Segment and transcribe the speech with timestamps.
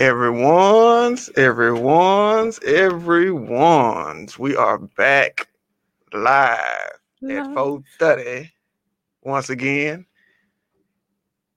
[0.00, 4.36] Everyone's, everyone's, everyone's.
[4.36, 5.46] We are back
[6.12, 6.58] live
[7.22, 8.50] at 4:30
[9.22, 10.04] once again.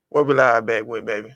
[0.09, 1.33] What we live back with, baby?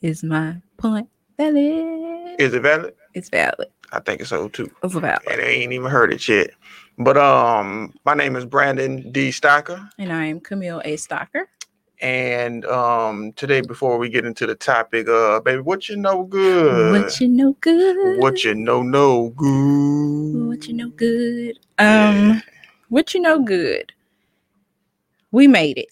[0.00, 2.40] Is my point valid?
[2.40, 2.94] Is it valid?
[3.12, 3.68] It's valid.
[3.92, 4.70] I think so too.
[4.82, 5.20] It's valid.
[5.30, 6.52] And I ain't even heard it yet.
[6.96, 9.28] But um, my name is Brandon D.
[9.28, 9.90] Stocker.
[9.98, 10.96] And I am Camille A.
[10.96, 11.44] Stocker.
[12.00, 16.92] And um, today, before we get into the topic, uh, baby, what you know good?
[16.92, 18.18] What you know good?
[18.18, 20.48] What you know no good?
[20.48, 21.58] What you know good?
[21.78, 22.40] Um, Yeah.
[22.88, 23.92] what you know good?
[25.30, 25.88] We made it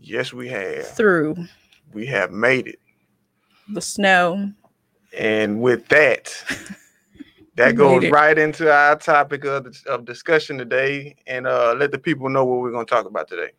[0.00, 0.86] Yes, we have.
[0.86, 1.36] through
[1.92, 2.78] We have made it.
[3.68, 4.52] the snow.
[5.16, 6.32] And with that,
[7.56, 11.16] that goes right into our topic of, of discussion today.
[11.26, 13.52] And uh, let the people know what we're going to talk about today.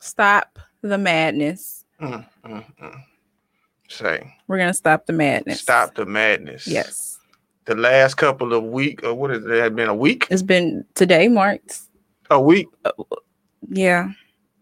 [0.00, 1.84] Stop the madness.
[2.00, 3.02] Mm, mm, mm.
[3.88, 5.60] Say, We're gonna stop the madness.
[5.60, 6.66] stop the madness.
[6.66, 7.18] Yes.
[7.64, 9.50] The last couple of week, or what is it?
[9.60, 10.26] Had been a week.
[10.30, 11.88] It's been today marks.
[12.30, 12.68] A week.
[13.70, 14.10] Yeah,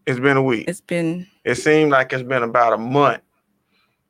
[0.05, 0.65] It's been a week.
[0.67, 3.21] it's been It seemed like it's been about a month,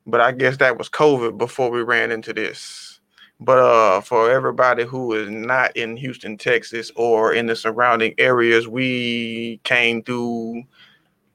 [0.06, 3.00] but I guess that was COVID before we ran into this.
[3.40, 8.66] But uh, for everybody who is not in Houston, Texas, or in the surrounding areas,
[8.66, 10.62] we came through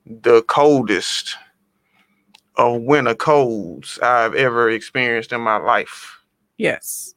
[0.06, 1.36] the coldest
[2.56, 6.20] of winter colds I've ever experienced in my life.
[6.58, 7.16] yes.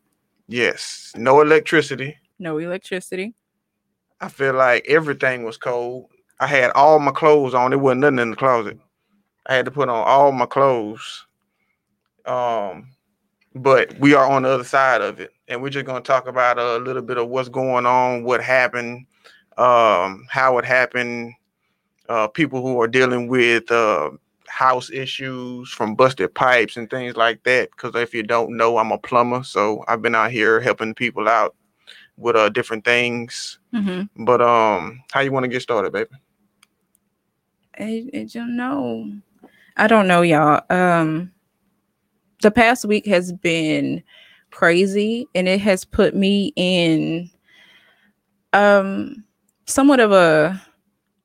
[0.49, 2.17] Yes, no electricity.
[2.39, 3.35] No electricity.
[4.21, 6.07] I feel like everything was cold.
[6.39, 7.73] I had all my clothes on.
[7.73, 8.79] There wasn't nothing in the closet.
[9.47, 11.27] I had to put on all my clothes.
[12.27, 12.91] Um,
[13.57, 16.59] but we are on the other side of it, and we're just gonna talk about
[16.59, 19.07] a little bit of what's going on, what happened,
[19.57, 21.33] um, how it happened,
[22.09, 24.11] uh, people who are dealing with uh,
[24.49, 27.71] house issues from busted pipes and things like that.
[27.71, 31.29] Because if you don't know, I'm a plumber, so I've been out here helping people
[31.29, 31.55] out
[32.17, 33.59] with uh, different things.
[33.75, 34.25] Mm-hmm.
[34.25, 36.11] But um, how you want to get started, baby?
[37.79, 39.13] I, I don't know.
[39.77, 40.63] I don't know, y'all.
[40.71, 41.33] Um,
[42.41, 44.03] the past week has been
[44.51, 47.31] crazy, and it has put me in
[48.53, 49.25] um
[49.67, 50.63] somewhat of a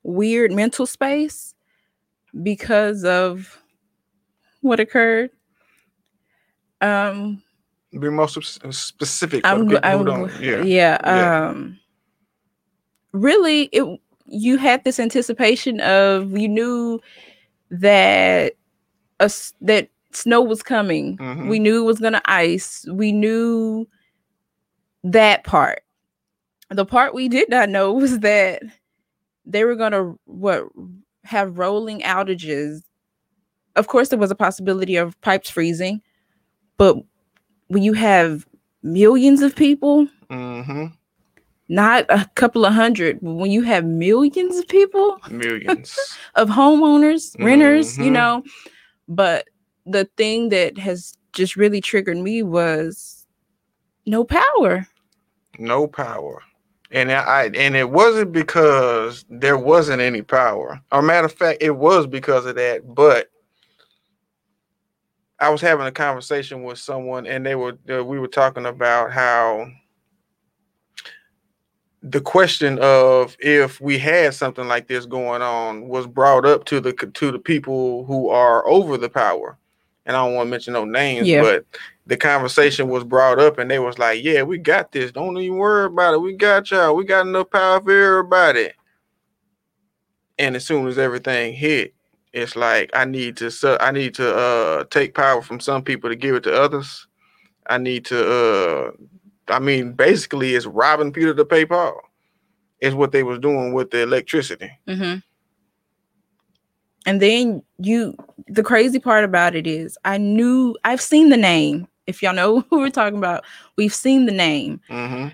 [0.02, 1.54] weird mental space
[2.42, 3.62] because of
[4.60, 5.30] what occurred.
[6.80, 7.42] Um,
[7.92, 10.62] Be more specific I'm, the go- people who I'm Yeah.
[10.62, 11.48] yeah, yeah.
[11.50, 11.78] um
[13.12, 13.84] really it
[14.26, 17.00] you had this anticipation of you knew
[17.70, 18.54] that
[19.20, 21.48] us that snow was coming Mhm.
[21.48, 23.86] we knew it was gonna ice we knew
[25.04, 25.82] that part
[26.70, 28.62] the part we did not know was that
[29.44, 30.64] they were gonna what
[31.24, 32.82] have rolling outages
[33.76, 36.00] of course there was a possibility of pipes freezing
[36.78, 36.96] but
[37.68, 38.46] when you have
[38.82, 40.86] millions of people Mm-hmm.
[41.68, 45.96] not a couple of hundred but when you have millions of people Millions.
[46.34, 48.12] of homeowners renters you Mhm.
[48.14, 48.42] know
[49.08, 49.48] but
[49.86, 53.26] the thing that has just really triggered me was
[54.06, 54.86] no power
[55.58, 56.42] no power.
[56.92, 60.80] And I and it wasn't because there wasn't any power.
[60.92, 62.94] Or matter of fact, it was because of that.
[62.94, 63.30] But
[65.40, 69.10] I was having a conversation with someone, and they were uh, we were talking about
[69.10, 69.68] how
[72.02, 76.80] the question of if we had something like this going on was brought up to
[76.80, 79.56] the to the people who are over the power.
[80.06, 81.42] And I don't want to mention no names, Yeah.
[81.42, 81.64] but
[82.06, 85.12] the conversation was brought up and they was like, Yeah, we got this.
[85.12, 86.18] Don't even worry about it.
[86.20, 86.96] We got y'all.
[86.96, 88.70] We got enough power for everybody.
[90.38, 91.94] And as soon as everything hit,
[92.32, 96.08] it's like I need to su- I need to uh take power from some people
[96.10, 97.06] to give it to others.
[97.68, 98.90] I need to uh
[99.48, 102.00] I mean basically it's robbing Peter to pay Paul.
[102.80, 104.70] Is what they was doing with the electricity.
[104.88, 105.18] mm-hmm.
[107.06, 108.14] And then you
[108.48, 112.60] the crazy part about it is i knew i've seen the name if y'all know
[112.70, 113.44] who we're talking about
[113.76, 115.28] we've seen the name Mm-hmm.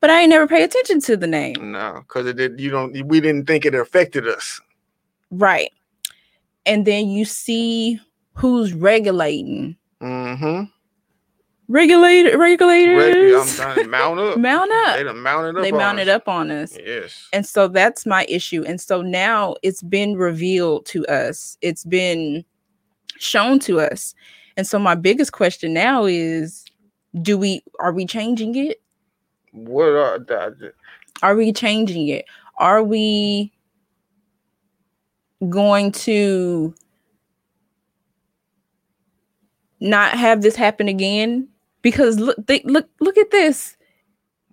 [0.00, 2.92] but i ain't never pay attention to the name No, because it did you don't
[3.06, 4.60] we didn't think it affected us.
[5.30, 5.70] right
[6.64, 8.00] and then you see
[8.34, 10.64] who's regulating Mm-hmm.
[11.68, 14.38] Regulator regulators I'm trying mount up.
[14.38, 15.62] mount They up done mounted up.
[15.62, 16.14] they on mounted us.
[16.16, 17.28] up on us Yes.
[17.32, 22.44] and so that's my issue and so now it's been revealed to us it's been
[23.18, 24.14] shown to us
[24.56, 26.64] and so my biggest question now is
[27.22, 28.80] do we are we changing it
[29.52, 30.72] What are the,
[31.22, 32.26] are we changing it
[32.58, 33.52] are we
[35.48, 36.74] going to
[39.80, 41.48] not have this happen again
[41.86, 43.76] because look they, look look at this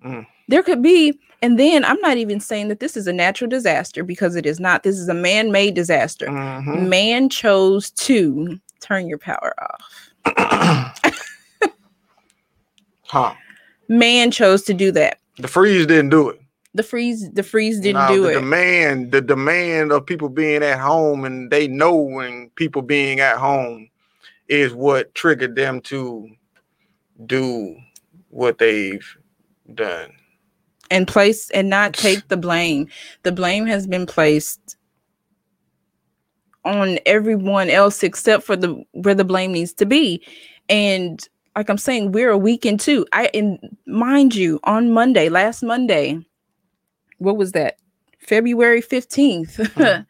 [0.05, 0.25] Mm.
[0.49, 4.03] there could be and then i'm not even saying that this is a natural disaster
[4.03, 6.89] because it is not this is a man-made disaster Mhm.
[6.89, 9.83] man chose to turn your power off
[13.03, 13.33] huh.
[13.87, 16.39] man chose to do that The freeze didn't do it.
[16.73, 20.63] the freeze the freeze didn't Nah, do the it Demand, the demand of people being
[20.63, 23.89] at home and they know when people being at home
[24.49, 26.27] is what triggered them to
[27.25, 27.75] do
[28.29, 29.05] what they've
[29.73, 30.11] done.
[30.91, 32.87] and place and not take the blame.
[33.23, 34.77] The blame has been placed
[36.65, 40.23] on everyone else except for the where the blame needs to be.
[40.69, 41.25] And
[41.55, 43.05] like I'm saying, we're a week into.
[43.13, 46.19] I and mind you, on Monday, last Monday,
[47.17, 47.77] what was that?
[48.19, 49.57] February 15th.
[49.75, 50.05] Mhm.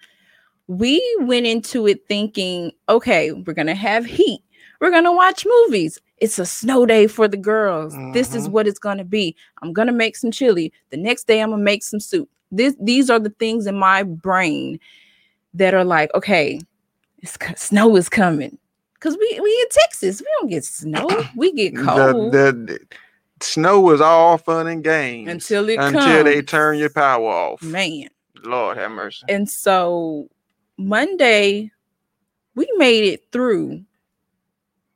[0.67, 4.41] we went into it thinking, okay, we're gonna have heat.
[4.79, 5.99] We're gonna watch movies.
[6.23, 7.93] It's a snow day for the girls.
[8.13, 8.51] This is Mhm.
[8.51, 9.35] what it's gonna be.
[9.61, 10.71] I'm gonna make some chili.
[10.89, 12.29] The next day, I'm gonna make some soup.
[12.49, 14.79] This, these are the things in my brain
[15.53, 16.61] that are like, okay,
[17.21, 18.57] it's snow is coming.
[19.01, 21.09] Cause we we in Texas, we don't get snow.
[21.35, 22.79] We get cold the, the
[23.41, 27.61] snow is all fun and games until it until they turn your power off.
[27.61, 28.07] man.
[28.45, 29.25] Lord have mercy.
[29.27, 30.29] And so
[30.77, 31.69] Monday,
[32.55, 33.83] we made it through.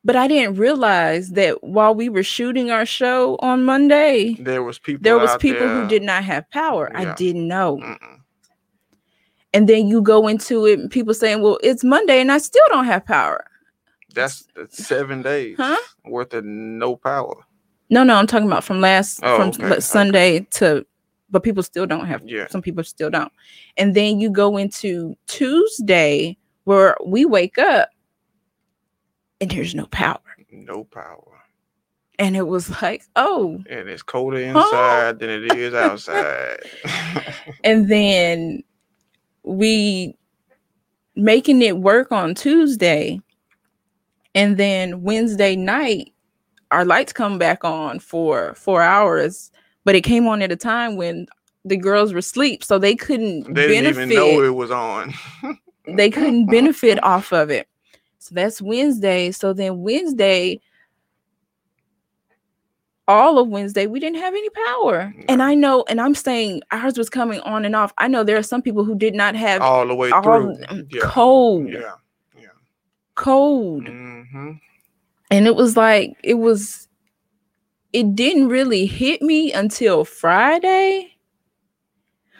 [0.08, 4.78] But I didn't realize that while we were shooting our show on Monday, There was
[4.78, 5.02] people.
[5.02, 6.90] there was people there- who did not have power.
[6.94, 7.76] I didn't know.
[7.76, 8.20] Mm-mm.
[9.52, 12.64] And then you go into it and people saying, "Well, it's Monday and I still
[12.70, 13.44] don't have power."
[14.14, 15.76] That's, that's seven days Huh?
[16.06, 17.44] worth of no power.
[17.90, 19.80] No, no, I'm talking about from last Oh, from okay, like, okay.
[19.80, 20.86] Sunday to
[21.28, 22.46] but people still don't have Yeah.
[22.48, 23.30] some people still don't.
[23.76, 27.90] And then you go into Tuesday where we wake up
[29.40, 30.20] and there's no power.
[30.50, 31.24] No power.
[32.18, 36.58] And it was like, oh, And it's colder inside than it is outside.
[37.64, 38.62] and then
[39.44, 40.16] we
[41.14, 43.20] making it work on Tuesday.
[44.34, 46.12] And then Wednesday night,
[46.70, 49.50] our lights come back on for four hours,
[49.84, 51.26] but it came on at a time when
[51.64, 54.12] the girls were asleep, so they couldn't they didn't benefit.
[54.12, 55.12] even know it was on.
[55.86, 57.67] they couldn't benefit off of it.
[58.28, 59.30] So that's Wednesday.
[59.30, 60.60] So then Wednesday,
[63.06, 65.14] all of Wednesday, we didn't have any power.
[65.30, 67.94] And I know, and I'm saying ours was coming on and off.
[67.96, 70.56] I know there are some people who did not have all the way all through.
[70.68, 71.00] um, Yeah.
[71.04, 71.94] cold, Yeah.
[73.14, 73.86] cold.
[73.88, 74.52] hmm
[75.30, 76.86] And it was like, it was,
[77.94, 81.16] it didn't really hit me until Friday.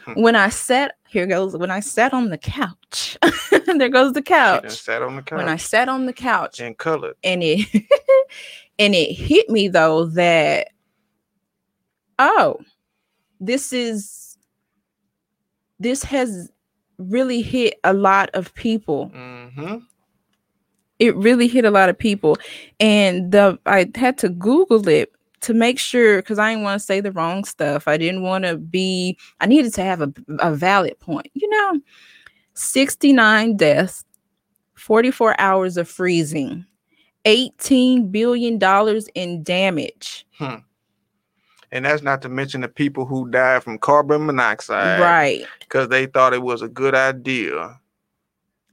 [0.16, 3.16] when I sat, here goes, when I sat on the couch.
[3.66, 4.70] there goes the couch.
[4.70, 7.14] sat on the couch When I sat on the couch and colored.
[7.24, 7.66] and it
[8.78, 10.68] and it hit me though that
[12.18, 12.58] oh
[13.40, 14.36] this is
[15.78, 16.50] this has
[16.98, 19.76] really hit a lot of people hmm
[20.98, 22.36] it really hit a lot of people
[22.80, 26.84] and the i had to google it to make sure because i didn't want to
[26.84, 30.54] say the wrong stuff i didn't want to be i needed to have a, a
[30.54, 31.80] valid point you know
[32.54, 34.04] 69 deaths
[34.74, 36.64] 44 hours of freezing
[37.24, 40.56] 18 billion dollars in damage hmm.
[41.70, 46.06] And that's not to mention the people who died from carbon monoxide right because they
[46.06, 47.78] thought it was a good idea.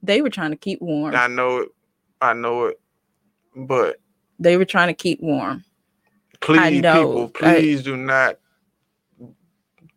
[0.02, 1.68] they were trying to keep warm I know it.
[2.22, 2.80] I know it.
[3.54, 4.00] But
[4.38, 5.64] they were trying to keep warm
[6.46, 8.38] please, people, I- please do not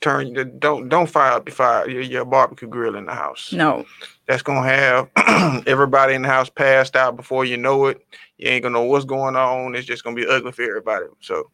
[0.02, 0.34] turn.
[0.34, 3.54] the- Don't don't fire up your fire your, your barbecue grill in the house.
[3.54, 3.86] no
[4.28, 5.10] That's gonna have
[5.68, 8.06] everybody in the house passed out before you know it.
[8.38, 9.76] You ain't gonna know what's going on.
[9.76, 11.06] It's just gonna be ugly for everybody.
[11.20, 11.50] So,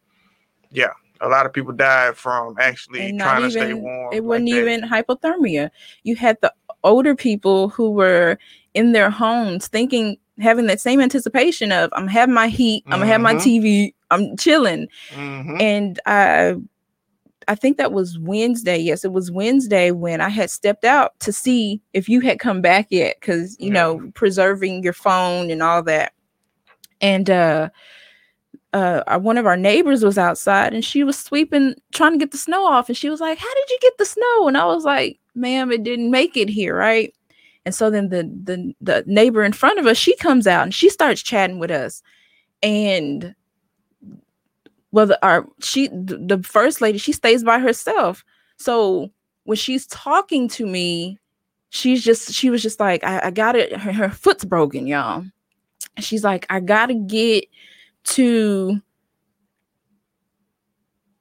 [0.71, 4.13] yeah, a lot of people died from actually trying not to stay warm.
[4.13, 5.71] it wasn't even hypothermia
[6.03, 8.37] you had the older people who were
[8.73, 13.05] in their homes thinking having that same anticipation of i'm having my heat i'm gonna
[13.07, 13.39] have my Mhm.
[13.39, 15.61] tv i'm chilling Mhm.
[15.61, 16.55] and i
[17.47, 21.31] i think that was wednesday yes it was wednesday when i had stepped out to
[21.33, 23.73] see if you had come back yet because you Yeah.
[23.73, 26.13] know preserving your phone and all that
[27.01, 27.69] and uh
[28.73, 32.37] uh, one of our neighbors was outside and she was sweeping, trying to get the
[32.37, 32.89] snow off.
[32.89, 34.47] And she was like, How did you get the snow?
[34.49, 37.13] And I was like, Ma'am, it didn't make it here, right?
[37.65, 40.73] And so then the the the neighbor in front of us, she comes out and
[40.73, 42.03] she starts chatting with us.
[42.61, 43.33] And
[44.95, 48.23] well, the, our she the, first lady, she stays by herself.
[48.55, 49.11] So
[49.43, 51.19] when she's talking to me,
[51.69, 55.25] she's just she was just like, I, I got it, her, her foot's broken, y'all.
[55.99, 57.43] she's like, I gotta get
[58.05, 58.79] to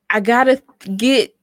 [0.09, 0.63] I gotta
[0.97, 1.35] get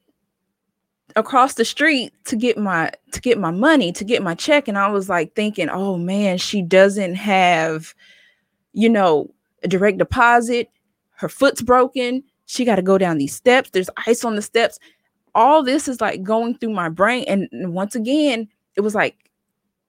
[1.18, 4.78] across the street to get my to get my money to get my check and
[4.78, 7.94] i was like thinking oh man she doesn't have
[8.72, 9.30] you know
[9.62, 10.70] a direct deposit
[11.22, 14.80] her foot's broken she got to go down these steps there's ice on the steps
[15.36, 19.30] all this is like going through my brain and once again it was like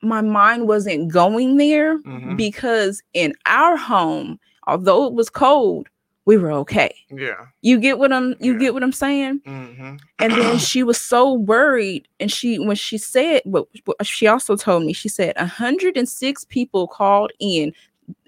[0.02, 2.36] my mind wasn't going there Mhm.
[2.36, 5.88] because in our home although it was cold
[6.26, 7.46] we were okay Yeah.
[7.62, 8.58] you get what i'm you Yeah.
[8.58, 12.98] get what i'm saying hmm and then she was so worried and she when she
[12.98, 17.72] said what, what she also told me she said 106 people called in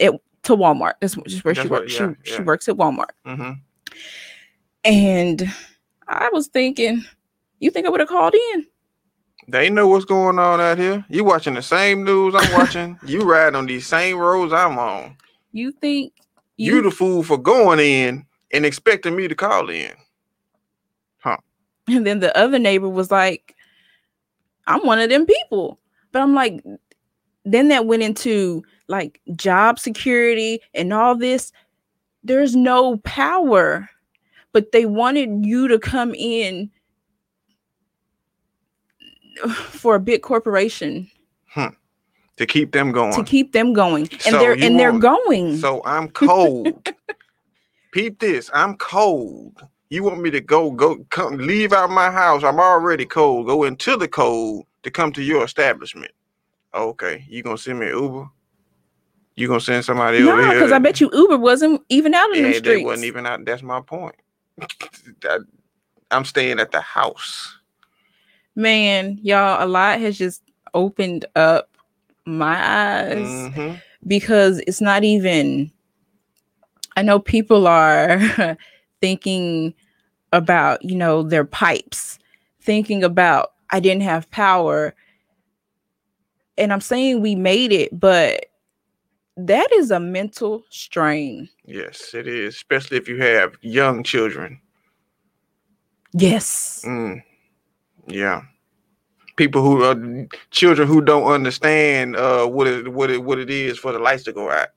[0.00, 0.12] at,
[0.44, 2.44] to walmart that's just where she That's works yeah, she, she yeah.
[2.44, 3.52] works at walmart hmm
[4.84, 5.44] and
[6.08, 7.04] i was thinking
[7.60, 8.66] you think i would have called in
[9.48, 11.04] They know what's going on out here.
[11.10, 12.98] You watching the same news I'm watching.
[13.06, 15.16] you riding on these same roads I'm on.
[15.52, 16.12] you think
[16.56, 19.92] You, you, the fool for going in and expecting me to call in.
[21.18, 21.36] Huh?
[21.88, 23.54] And then the other neighbor was like
[24.66, 25.78] i'm one of them people
[26.12, 26.62] but i'm like
[27.44, 31.52] then that went into like job security and all this
[32.22, 33.88] there's no power
[34.52, 36.70] but they wanted you to come in
[39.52, 41.10] for a big corporation
[42.36, 43.12] To keep them going.
[43.12, 46.88] to keep them going and So they're and they're want- going So I'm cold.
[47.92, 48.50] Peep this.
[48.52, 49.62] I'm cold.
[49.88, 52.42] You want me to go, go, come, leave out my house?
[52.42, 53.46] I'm already cold.
[53.46, 56.10] Go into the cold to come to your establishment.
[56.74, 58.28] Okay, you gonna send me an Uber?
[59.36, 60.54] You gonna send somebody over no here?
[60.54, 63.44] because i bet you uber wasn't even out in yeah, the they wasn't even out.
[63.44, 64.14] That's my point.
[65.24, 65.38] I,
[66.12, 67.58] I'm staying at the house.
[68.54, 71.76] man y'all a lot has just opened up
[72.26, 73.80] my eyes Mhm.
[74.06, 75.70] because it's not even
[76.96, 78.56] i know people are
[79.00, 79.74] thinking
[80.32, 82.18] about you know their pipes
[82.60, 84.94] thinking about i didn't have power
[86.58, 88.46] and i'm saying we made it but
[89.36, 92.54] that is a mental strain Yes, it is.
[92.54, 94.60] Especially if you have young children.
[96.12, 97.22] yes Mm.
[98.06, 98.42] Yeah.
[99.36, 103.78] People who are children who don't understand uh what it what it what it is
[103.78, 104.68] for the lights to go out.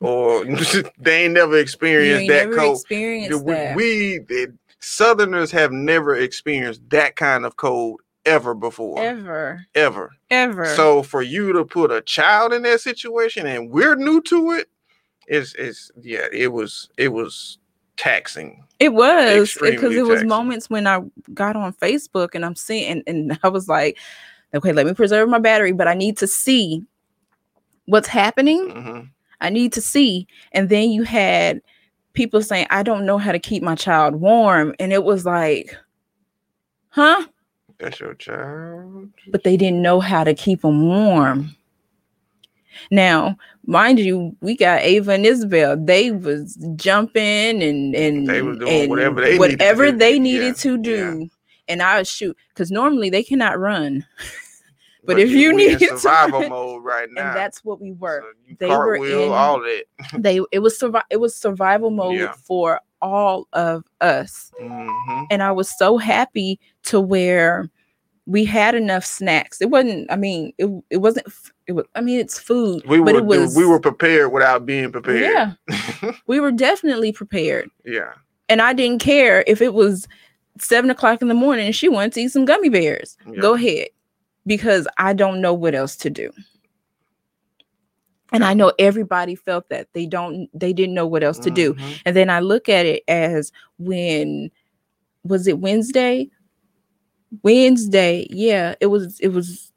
[0.00, 0.44] Or
[0.98, 2.76] they ain't never experienced ain't that never cold.
[2.80, 3.76] experienced we, that.
[3.76, 9.02] we the Southerners have never experienced that kind of cold ever before.
[9.02, 10.12] ever Ever.
[10.30, 14.52] ever So for you to put a child in that situation and we're new to
[14.52, 14.68] it,
[15.26, 17.58] it's it's yeah, it was it was
[17.96, 18.64] taxing.
[18.78, 20.28] It was because extremely it was taxing.
[20.28, 21.02] moments when I
[21.32, 23.98] got on Facebook and I'm seeing and, and I was like,
[24.54, 26.84] okay, let me preserve my battery, but I need to see
[27.86, 28.70] what's happening.
[28.70, 29.00] hmm
[29.40, 30.26] I need to see.
[30.52, 31.60] And then you had
[32.14, 34.74] people saying, I don't know how to keep my child warm.
[34.78, 35.76] And it was like,
[36.88, 37.26] huh?
[37.84, 39.10] That's your child.
[39.30, 41.54] But they didn't know how to keep them warm.
[42.90, 43.36] Now,
[43.66, 45.76] mind you, we got Ava and Isabel.
[45.76, 49.92] They was jumping and and They was doing and whatever they needed to do.
[49.98, 51.26] they Yeah, needed to yeah.
[51.68, 54.04] And I would shoot because normally they cannot run,
[55.06, 58.22] But if you needed to survival run- mode right now, and that's what we were.
[58.48, 59.84] So They were in- all that.
[60.22, 62.32] They it was survi- it was survival mode Yeah.
[62.32, 64.50] for all of us.
[64.58, 67.70] hmm and I was so happy to where
[68.26, 69.60] we had enough snacks.
[69.60, 70.10] It wasn't.
[70.10, 71.26] I mean, it it wasn't.
[71.66, 71.84] It was.
[71.94, 73.56] I mean, it's food, We but were it was.
[73.56, 75.20] we were prepared without being prepared.
[75.68, 78.12] Yeah, we were definitely prepared, yeah.
[78.48, 80.08] and I didn't care if it was
[80.58, 83.16] seven o'clock in the morning and she wanted to eat some gummy bears.
[83.26, 83.40] Yeah.
[83.40, 83.88] Go ahead,
[84.46, 86.30] because I don't know what else to do.
[88.32, 90.48] And I know everybody felt that they don't.
[90.58, 91.74] They didn't know what else to do.
[91.74, 92.02] Mhm.
[92.06, 94.50] And then I look at it as when
[95.24, 96.28] was it Wednesday?
[97.42, 99.72] Wednesday, yeah, it was it was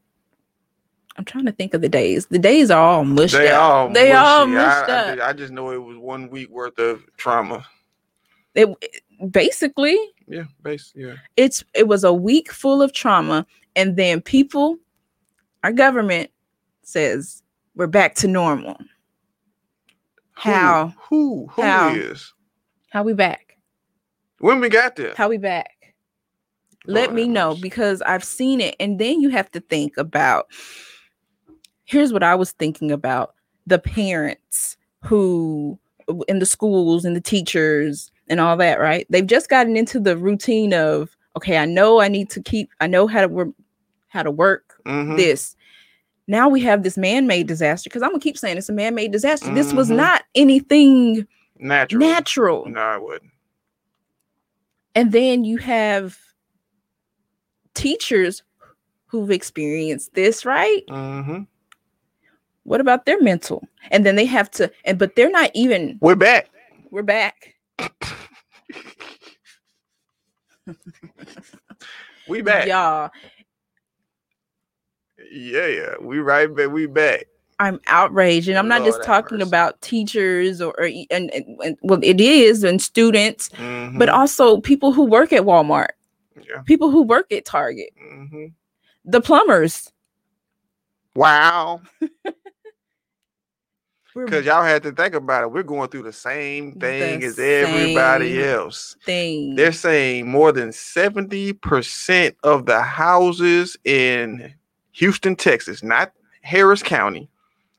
[1.18, 2.28] I'm trying to think of the days.
[2.28, 3.62] The days are all mushed They up.
[3.62, 5.16] all they all mushed I, I, up.
[5.16, 7.66] ju- I just know it was one week worth of trauma.
[8.54, 8.70] It,
[9.32, 9.98] basically,
[10.28, 10.92] Yeah, base.
[10.96, 11.16] Yeah.
[11.36, 13.46] it's it was a week full of trauma,
[13.76, 14.78] and then people,
[15.64, 16.30] our government
[16.84, 17.42] says
[17.76, 18.78] we're back to normal.
[20.44, 20.94] Who- How?
[21.10, 21.48] Who?
[21.52, 21.90] Who How?
[21.96, 22.34] is?
[22.92, 23.58] How we back?
[24.40, 25.14] When we got there?
[25.18, 25.77] How we back?
[26.88, 28.76] Let me know because I've seen it.
[28.80, 30.48] And then you have to think about
[31.86, 33.34] here's what I was thinking about
[33.66, 35.78] the parents who
[36.28, 39.06] in the schools and the teachers and all that, right?
[39.10, 42.88] They've just gotten into the routine of okay, I know I need to keep I
[42.88, 43.50] know how to work
[44.08, 45.18] how to work Mhm.
[45.18, 45.56] this.
[46.30, 49.54] now we have this man-made disaster because I'm gonna keep saying it's a man-made disaster.
[49.54, 49.96] This was Mhm.
[49.98, 51.26] not anything
[51.60, 52.00] Natural.
[52.00, 52.66] natural.
[52.70, 53.32] No, I wouldn't.
[54.96, 56.18] And then you have
[57.78, 58.44] teachers
[59.06, 60.84] who've experienced this, right?
[60.90, 61.42] hmm
[62.64, 63.64] What about their mental?
[63.92, 66.50] And then they have to, and but they're not even, We're back.
[66.92, 67.54] we're back.
[72.28, 72.68] We back.
[72.68, 73.10] Y'all,
[75.32, 75.94] Yeah, yeah.
[76.02, 76.70] We right back.
[76.72, 77.28] We back.
[77.60, 78.50] I'm outraged.
[78.50, 79.48] And I'm not just talking mercy.
[79.48, 83.98] about teachers or, or and, and, and well, it is, and students, Mhm.
[83.98, 85.92] but also people who work at Walmart,
[86.48, 86.62] yeah.
[86.66, 88.48] people who work at Target, hmm
[89.06, 89.92] the plumbers.
[91.16, 91.82] Wow.
[94.26, 95.52] Because y'all had to think about it.
[95.52, 98.98] We're going through the same The thing as everybody else.
[99.06, 99.56] thing.
[99.56, 104.56] They're saying more than 70% of the houses in
[104.94, 107.30] Houston, Texas, not Harris County,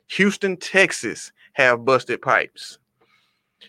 [0.08, 2.78] Houston, Texas, have busted pipes.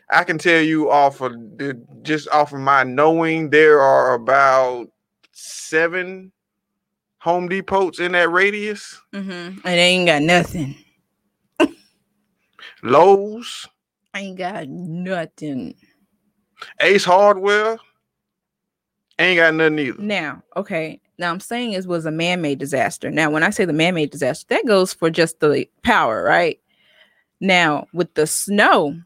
[0.10, 4.88] I can tell you off of the, just off of my knowing, there are about
[5.32, 6.32] seven
[7.20, 9.02] Home Depots in that radius.
[9.14, 9.30] Mm-hmm.
[9.30, 10.76] And they ain't got nothing.
[12.84, 13.68] Lowe's,
[14.16, 15.76] Ain't got nothing.
[16.82, 17.78] Ace Hardware,
[19.20, 20.02] ain't got nothing either.
[20.02, 21.00] Now, okay.
[21.18, 23.12] Now I'm saying it was a man-made disaster.
[23.12, 26.60] Now, when I say the man-made disaster, that goes for just the power, right?
[27.40, 29.00] Now, with the snow,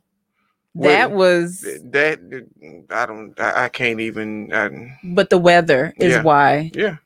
[0.75, 2.19] that Well, was That
[2.89, 4.51] I don't, I, I can't even.
[4.53, 6.23] I, but the weather is Yeah.
[6.23, 6.97] why yeah,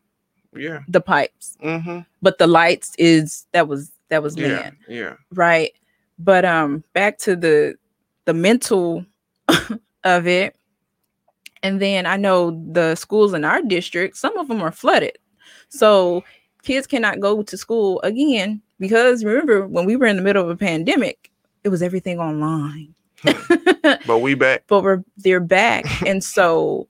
[0.56, 0.80] yeah.
[0.88, 1.58] the pipes.
[1.64, 2.00] Mm-hmm.
[2.22, 5.14] But the lights is that was that was Yeah, man, yeah.
[5.34, 5.72] right?
[6.20, 7.76] But um back to the
[8.26, 9.06] the mental
[10.04, 10.56] of it.
[11.64, 15.18] And then I know the schools in our district, some of them are flooded.
[15.70, 16.24] So
[16.64, 20.50] kids cannot go to school again because remember when we were in the middle of
[20.50, 21.32] a pandemic,
[21.64, 22.94] it was everything online.
[24.06, 24.64] But we back.
[24.68, 25.86] but we're they're back.
[26.06, 26.88] and so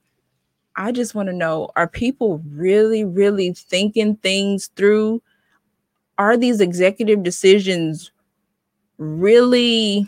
[0.75, 5.21] I just want to know are people really, really thinking things through?
[6.17, 8.11] Are these executive decisions
[8.97, 10.07] really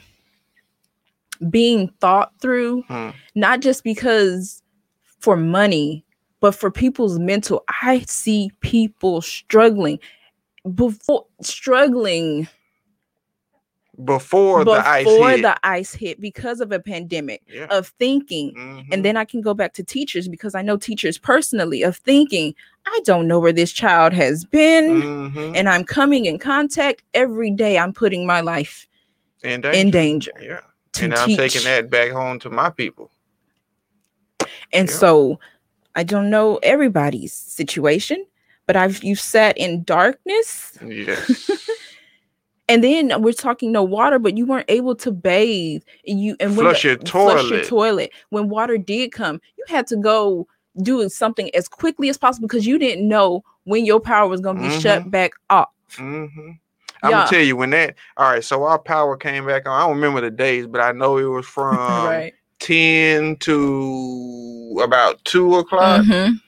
[1.50, 2.84] being thought through?
[2.84, 3.10] Hmm.
[3.36, 4.62] Not just because
[5.20, 6.04] for money,
[6.40, 7.64] but for people's mental.
[7.82, 10.00] I see people struggling
[10.76, 12.48] before struggling
[14.06, 15.42] Before, the ice before hit.
[15.42, 17.66] the ice hit because of a pandemic yeah.
[17.70, 18.86] of thinking Mhm.
[18.94, 22.56] and then I can go back to teachers because I know teachers personally of thinking,
[22.86, 25.02] I don't know where this child has been.
[25.02, 25.58] Mhm.
[25.58, 27.78] And I'm coming in contact every day.
[27.78, 28.88] I'm putting my life
[29.44, 29.92] in in danger.
[29.92, 30.60] danger Yeah.
[31.04, 33.12] And I'm taking that back home to my people.
[34.72, 34.96] and Yeah.
[34.96, 35.40] so
[35.96, 38.26] I don't know everybody's situation,
[38.66, 41.50] but I've you sat in darkness Yes.
[42.70, 45.82] and then we're talking no water, but you weren't able to bathe.
[46.08, 47.40] And you and when Flush your toilet.
[47.40, 48.12] flush your toilet.
[48.30, 50.48] When water did come, you had to go
[50.82, 54.60] do something as quickly as possible because you didn't know when your power was gonna
[54.62, 55.70] be shut back off.
[55.98, 56.26] hmm
[57.02, 57.18] I'm Yeah.
[57.20, 57.96] gonna tell you when that.
[58.18, 59.74] All right, so our power came back on.
[59.74, 62.34] I don't remember the days, but I know it was from right.
[62.60, 66.04] ten to about two o'clock.
[66.06, 66.40] Mhm.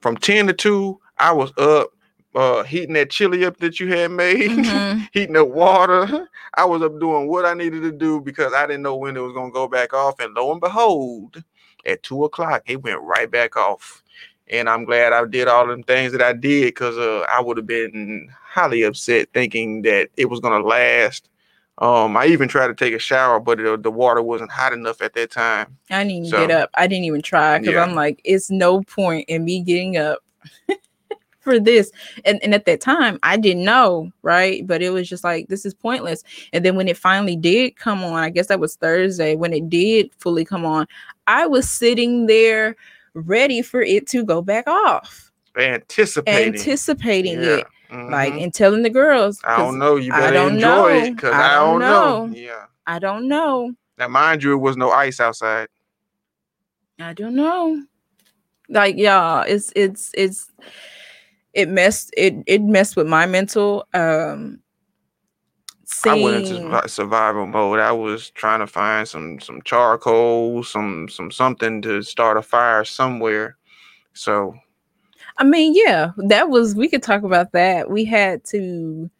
[0.00, 1.90] From ten to two, I was up,
[2.34, 4.50] uh, heating that chili up that you had made.
[4.50, 5.08] Mhm.
[5.12, 6.28] heating the water.
[6.54, 9.20] I was up doing what I needed to do because I didn't know when it
[9.20, 10.18] was gonna go back off.
[10.20, 11.42] And lo and behold,
[11.86, 14.02] at two o'clock, it went right back off.
[14.48, 17.56] And I'm glad I did all them things that I did because uh, I would
[17.56, 21.28] have been highly upset thinking that it was gonna last.
[21.78, 25.02] Um, I even tried to take a shower, but it, the water wasn't hot enough
[25.02, 25.76] at that time.
[25.90, 26.70] I didn't even So- get up.
[26.74, 27.82] I didn't even try because Yeah.
[27.82, 30.18] I'm like, it's no point in me getting up
[31.44, 31.92] for this.
[32.24, 34.66] And, and at that time, I didn't know, right?
[34.66, 36.24] But it was just like, this is pointless.
[36.52, 39.68] And then when it finally did come on, I guess that was Thursday, when it
[39.68, 40.86] did fully come on,
[41.26, 42.74] I was sitting there
[43.14, 47.56] ready for it to go back off, Anticipating, anticipating Yeah.
[47.58, 47.66] it,
[48.10, 48.42] like, Mhm.
[48.42, 49.94] and telling the girls, I don't know.
[49.96, 50.88] You I better don't enjoy know.
[50.88, 52.26] it because I I, don't know.
[52.26, 52.34] know.
[52.34, 52.64] Yeah.
[52.88, 53.72] I don't know.
[53.98, 55.68] Now, mind you, it was no ice outside.
[56.98, 57.84] I don't know.
[58.68, 60.50] Like y'all, it's it's it's
[61.54, 63.86] it messed it it messed with my mental.
[63.94, 64.60] Um
[66.06, 67.78] I went into survival mode.
[67.78, 72.84] I was trying to find some some charcoal, some some something to start a fire
[72.84, 73.56] somewhere.
[74.12, 74.54] So
[75.38, 77.90] I mean, yeah, that was we could talk about that.
[77.90, 79.10] We had to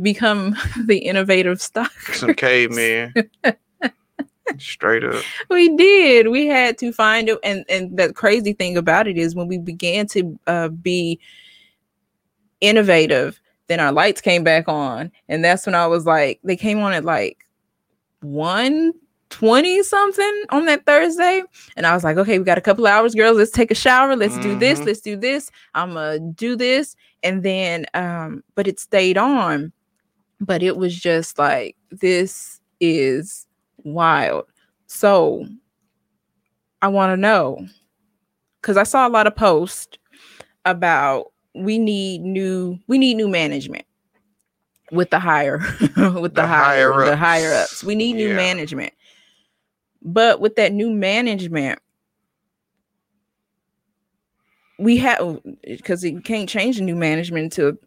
[0.00, 1.92] become the innovative stock.
[2.12, 3.14] some cavemen,
[4.58, 5.22] straight up.
[5.50, 6.28] we did.
[6.28, 9.58] We had to find it, and and the crazy thing about it is when we
[9.58, 11.18] began to uh, be
[12.64, 16.80] innovative, Then our lights came back on, and that's when I was like, they came
[16.80, 17.46] on at like
[18.20, 18.92] one
[19.30, 21.42] 20 something on that Thursday.
[21.76, 23.36] And I was like, okay, we got a couple hours, girls.
[23.38, 24.14] Let's take a shower.
[24.16, 24.80] Let's do this.
[24.80, 24.86] Mhm.
[24.86, 25.50] Let's do this.
[25.74, 26.94] I'm gonna do this.
[27.24, 29.72] And then um, but it stayed on.
[30.40, 33.46] But it was just like, this is
[33.84, 34.46] wild.
[34.86, 35.46] So
[36.82, 37.66] I want to know
[38.60, 39.98] because I saw a lot of posts
[40.64, 43.84] about we need new we need new management
[44.92, 45.58] with the higher
[45.96, 47.84] with the, The higher higher the higher ups.
[47.84, 48.36] We need new Yeah.
[48.36, 48.92] management.
[50.02, 51.78] But with that new management,
[54.78, 57.78] we have because you can't change the new management until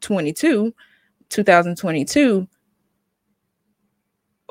[0.00, 0.72] 22,
[1.30, 2.46] 2022.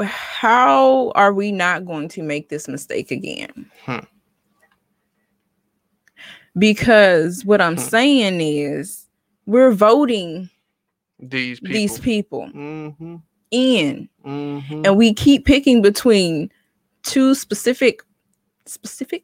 [0.01, 3.69] How are we not going to make this mistake again?
[3.85, 3.99] Hmm.
[6.57, 7.81] Because what I'm Hmm.
[7.81, 9.07] saying is
[9.45, 10.49] we're voting
[11.19, 11.73] These people.
[11.73, 13.15] these people Mm-hmm.
[13.51, 14.81] in Mm-hmm.
[14.85, 16.51] and we keep picking between
[17.03, 18.01] two specific
[18.65, 19.23] specific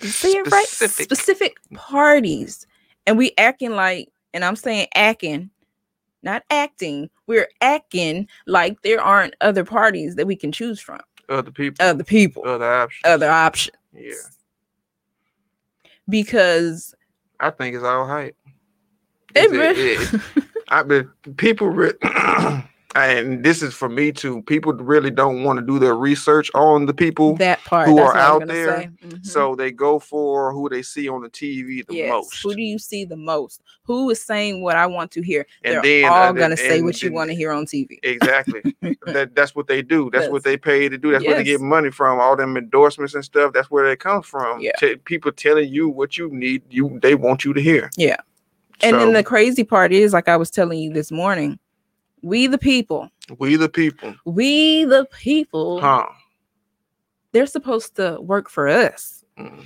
[0.00, 1.04] say it right Specific.
[1.04, 2.66] specific parties
[3.06, 5.48] and we acting like and i'm saying acting
[6.22, 11.00] not acting we're acting like there aren't other parties that we can choose from
[11.30, 11.82] Other people.
[11.86, 13.02] other people other options.
[13.06, 14.12] other options Yeah.
[16.08, 16.94] Because
[17.40, 18.36] I think it's all hype.
[19.34, 20.22] it, It's- it- re- it-
[20.68, 21.92] I mean, people, re-
[22.96, 24.42] and this is for me too.
[24.42, 28.10] People really don't want to do their research on the people, that part who that's
[28.10, 28.90] are out there.
[29.04, 29.24] Mhm.
[29.24, 32.42] so they go for who they see on the TV the yes most.
[32.42, 35.74] who do you see the most who is saying what i want to hear And
[35.74, 38.62] they're then, all uh, gonna say and what you want to hear on tv Exactly.
[39.06, 40.10] that that's what they do.
[40.12, 41.12] That's what they pay to do.
[41.12, 42.18] That's where they get money from.
[42.20, 43.52] All them endorsements and stuff.
[43.52, 44.60] That's where they come from.
[44.60, 44.72] Yeah.
[44.78, 46.62] T- people telling you what you need.
[46.70, 47.90] You they want you to hear.
[47.96, 48.16] Yeah.
[48.82, 51.58] And then the crazy part is, like I was telling you this morning,
[52.26, 53.08] we the people,
[53.38, 56.06] we the people, we the people, huh?
[57.32, 59.24] they're supposed to work for us.
[59.38, 59.64] Mm.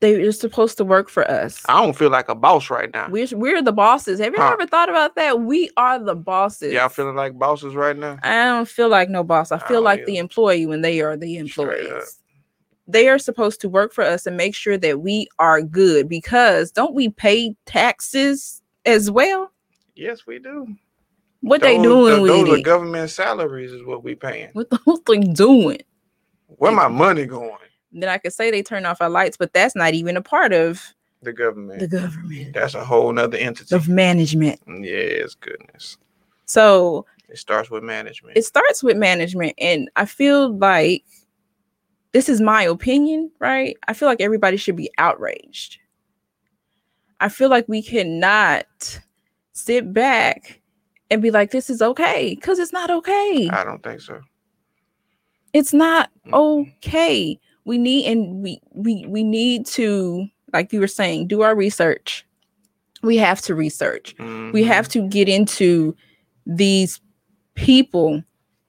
[0.00, 1.62] They're supposed to work for us.
[1.68, 3.06] I don't feel like a boss right now.
[3.08, 4.18] We're, we're the bosses.
[4.18, 4.50] Have you Huh.
[4.54, 5.40] ever thought about that?
[5.40, 6.72] We are the bosses.
[6.72, 8.18] Y'all feeling like bosses right now?
[8.22, 9.52] I don't feel like no boss.
[9.52, 12.18] I I feel don't like the employee when they are the employees.
[12.88, 16.72] They are supposed to work for us and make sure that we are good because
[16.72, 19.52] don't we pay taxes as well?
[19.94, 20.66] Yes, we do.
[21.42, 22.62] What they doing th- with Those are it?
[22.64, 24.50] government salaries, is what we paying.
[24.54, 25.80] What the what they doing?
[26.46, 27.56] Where my money going?
[27.92, 30.52] Then I could say they turn off our lights, but that's not even a part
[30.52, 30.80] of
[31.22, 31.80] The government.
[31.80, 33.74] the government That's a whole nother entity.
[33.74, 34.60] of management.
[34.66, 35.98] yes, goodness.
[36.46, 38.36] So It starts with management.
[38.38, 41.04] it starts with management, and I feel like
[42.12, 43.76] this is my opinion, right?
[43.88, 45.78] I feel like everybody should be outraged.
[47.20, 49.00] I feel like we cannot
[49.52, 50.60] sit back
[51.12, 53.48] and be like, this is okay, because it's not okay.
[53.52, 54.20] I don't think so.
[55.52, 61.26] it's not okay we need and we we we need to like you were saying
[61.28, 62.26] do our research
[63.02, 64.24] we have to research we
[64.62, 64.66] Mhm.
[64.66, 65.94] have to get into
[66.46, 67.00] these
[67.54, 68.22] people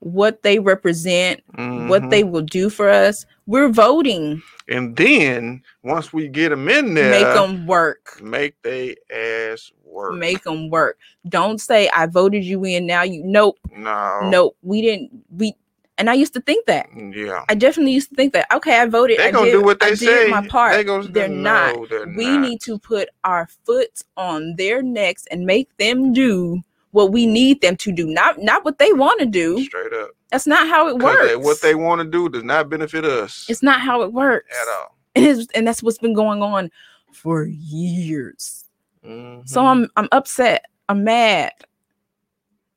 [0.03, 2.09] what they represent what Mhm.
[2.09, 7.11] they will do for us we're voting And then once we get them in there,
[7.11, 10.15] make them work make they ass work.
[10.15, 10.97] make them work
[11.29, 15.53] don't say i voted you in now you nope no, nope we didn't we
[15.97, 18.47] and i used to think that Yeah, I definitely used to think that.
[18.53, 19.19] Okay, I voted.
[19.19, 20.29] they I gonna did, do what they I they did say.
[20.31, 20.73] my part.
[20.73, 21.87] They gonna, They're not.
[21.89, 22.41] they're we not.
[22.41, 26.61] need to put our foot on their necks and make them do
[26.93, 28.05] what we need them to do.
[28.07, 29.61] Not not what they want to do.
[29.65, 30.11] straight up.
[30.31, 31.27] That's not how it works.
[31.27, 34.55] they- what they want to do does not benefit us it's not how it works
[34.61, 34.97] at all.
[35.15, 36.71] And, and that's what's been going on
[37.11, 38.65] for years.
[39.03, 39.65] So Mhm.
[39.65, 40.65] I'm I'm upset.
[40.89, 41.51] I'm mad.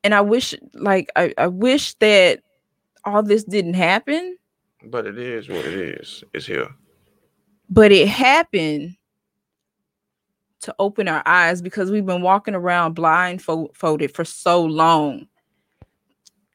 [0.04, 2.40] And I wish like I, I wish that
[3.04, 4.36] all this didn't happen,
[4.84, 6.24] but it is what it is.
[6.34, 6.68] It's here.
[7.70, 8.96] but it happened
[10.60, 15.26] to open our eyes because we've been walking around blindfolded for so long.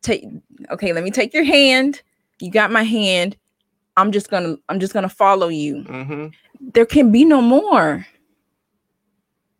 [0.02, 0.26] Take
[0.72, 2.02] okay, let me take your hand.
[2.40, 3.38] You got my hand.
[3.98, 5.84] I'm just gonna I'm just gonna follow you.
[5.84, 6.28] hmm
[6.74, 8.06] There can be no more.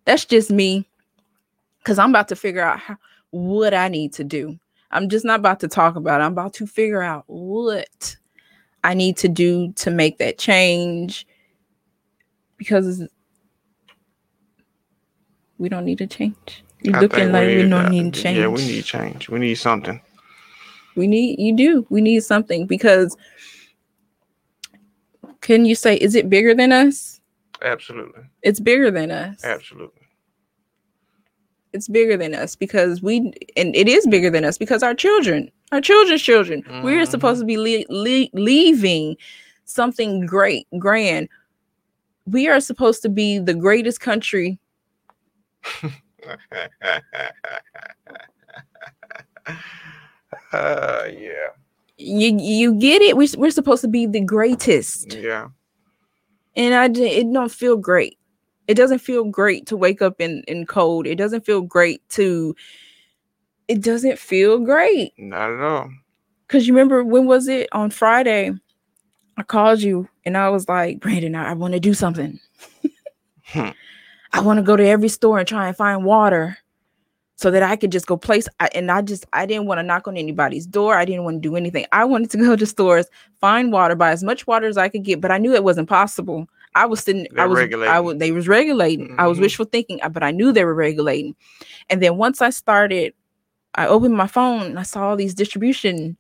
[0.06, 0.88] That's just me.
[1.84, 2.98] Cause I'm about to figure out how,
[3.32, 4.60] what I need to do.
[4.92, 6.24] I'm just not about to talk about it.
[6.26, 8.16] I'm about to figure out what
[8.84, 11.26] I need to do to make that change.
[12.58, 13.08] Because
[15.62, 16.64] we don't need to change.
[16.82, 18.40] You're I looking like we uh, don't need change.
[18.40, 19.30] Yeah, we need change.
[19.30, 20.02] We need something.
[20.96, 21.86] We need you do.
[21.90, 23.16] We need something because
[25.42, 27.22] can you say is it bigger than us?
[27.62, 28.24] Absolutely.
[28.42, 29.44] It's bigger than us.
[29.44, 29.98] Absolutely.
[31.74, 35.50] it's bigger than us because we and it is bigger than us because our children
[35.72, 37.08] our children's children we're Mhm.
[37.08, 39.16] supposed to be le- le- leaving
[39.64, 41.30] something great grand
[42.26, 44.60] we are supposed to be the greatest country
[50.54, 51.50] uh, yeah,
[51.98, 55.48] you you get it we, we're supposed to be the greatest yeah.
[56.56, 58.18] and I it don't feel great
[58.68, 62.56] it doesn't feel great to wake up in in cold it doesn't feel great to
[63.68, 65.90] it doesn't feel great Not at all.
[66.48, 68.52] Cause you remember when was it on Friday?
[69.38, 72.38] I called you and I was like, Brandon, I, want to do something.
[74.34, 76.58] I want to go to every store and try and find water
[77.36, 78.48] so that I could just go place.
[78.60, 80.96] I, and I just I didn't want to knock on anybody's door.
[80.96, 81.86] I didn't want to do anything.
[81.92, 83.08] I wanted to go to stores,
[83.40, 85.90] find water, buy as much water as I could get, but I knew it wasn't
[85.90, 86.48] possible.
[86.74, 89.14] I was sitting, I They're was, I was, they was regulating.
[89.18, 91.36] I was wishful thinking, uh, but I knew they were regulating.
[91.90, 93.14] And then once I started,
[93.76, 96.16] I opened my phone and I saw all these distribution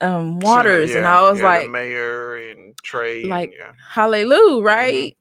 [0.00, 3.72] um waters, and Yeah, I was yeah, like, mayor and Trey, and- like, yeah.
[3.88, 5.16] hallelujah, right?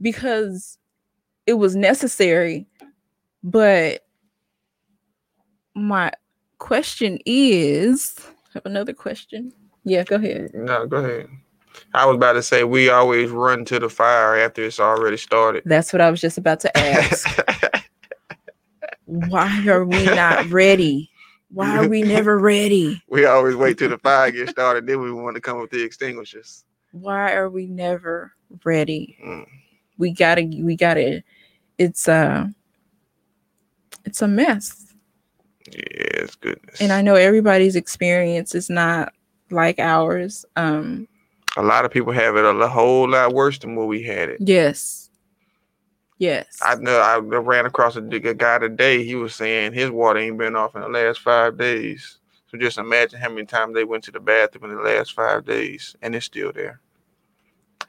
[0.00, 0.78] Because
[1.46, 2.66] it was necessary.
[3.42, 4.04] But
[5.74, 6.12] my
[6.58, 9.52] question is, I have another question.
[9.84, 10.50] Yeah, go ahead.
[10.54, 11.28] No, go ahead.
[11.94, 15.62] I was about to say we always run to the fire after it's already started.
[15.66, 17.28] That's what I was just about to ask.
[19.04, 21.10] Why are we not ready?
[21.50, 23.00] Why are we never ready?
[23.08, 25.82] we always wait till the fire gets started, then we want to come with the
[25.82, 26.64] extinguishers.
[26.90, 28.32] Why are we never
[28.64, 29.16] ready?
[29.24, 29.46] Mm.
[29.98, 31.22] We gotta, we gotta,
[31.78, 32.46] it's uh
[34.04, 34.94] it's a mess.
[35.72, 36.80] Yes, goodness.
[36.80, 39.12] And I know everybody's experience is not
[39.50, 40.44] like ours.
[40.54, 41.08] Um,
[41.56, 44.38] a lot of people have it a whole lot worse than what we had it.
[44.40, 45.02] yes.
[46.18, 46.60] Yes.
[46.62, 49.04] I know I ran across a, a guy today.
[49.04, 52.18] He was saying his water ain't been off in the last five days.
[52.50, 55.44] So just imagine how many times they went to the bathroom in the last five
[55.44, 56.80] days, and it's still there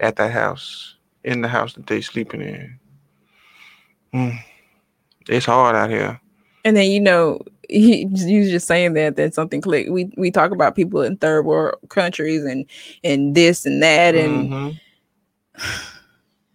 [0.02, 0.96] at that house,
[1.28, 2.80] in the house that they sleeping in.
[4.14, 4.40] Mm.
[5.28, 6.20] It's hard out here.
[6.64, 9.92] and then you know, he you was just saying that then something clicked.
[9.92, 12.66] We we talk about people in third world countries and
[13.04, 14.70] and this and that and hmm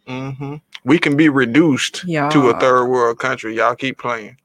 [0.08, 0.54] hmm
[0.85, 3.54] We can be reduced yeah to a third world country.
[3.54, 4.37] Y'all keep playing.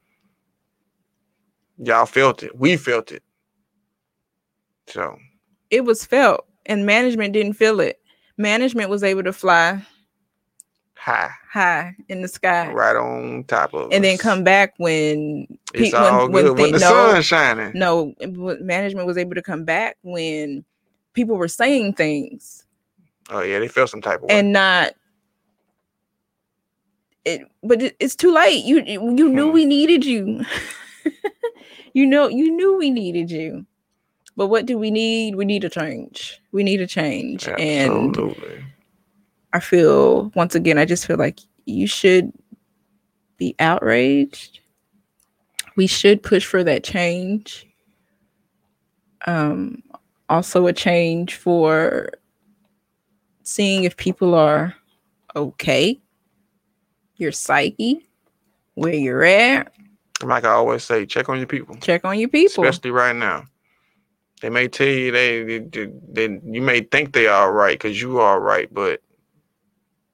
[1.78, 2.56] Y'all felt it.
[2.56, 3.22] We felt it.
[4.88, 5.18] So
[5.70, 7.98] it was felt and management didn't feel it.
[8.36, 9.82] Management was able to fly
[11.08, 12.70] high, high in the sky.
[12.72, 16.58] Right on top of and then come back when It's pe- when- all when good.
[16.58, 17.72] When, thi- the no, sun's shining.
[17.74, 18.14] no
[18.60, 20.64] management was able to come back when
[21.14, 22.64] people were saying things.
[23.30, 24.38] Oh yeah, they felt some type of way.
[24.38, 24.92] and not
[27.24, 28.64] it but it, it's too late.
[28.64, 29.52] You you knew Hmm.
[29.54, 30.44] we needed you.
[31.94, 33.66] You know you knew we needed you.
[34.36, 35.34] But what do we need?
[35.34, 36.40] We need a change.
[36.52, 37.48] We need a change.
[37.48, 38.64] And Absolutely.
[39.52, 42.32] I feel once again i just feel like you should
[43.36, 44.58] be outraged.
[45.76, 47.66] We should push for that change.
[49.26, 49.82] Um
[50.28, 52.10] also a change for
[53.42, 54.74] seeing if people are
[55.36, 56.00] okay.
[57.16, 58.06] Your psyche
[58.74, 59.72] where you're at.
[60.22, 62.64] Like I always say, check on your people, check on your people.
[62.64, 63.44] Especially right now.
[64.40, 68.00] They may tell you they, they, they, they- you may think they are right because
[68.00, 69.00] you are right, but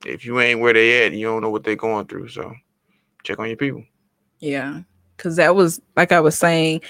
[0.06, 2.28] if you ain't where they at, you don't know what they're going through.
[2.28, 2.54] So
[3.22, 3.84] check on your people.
[4.40, 4.80] Yeah,
[5.16, 6.82] because that was like I was saying,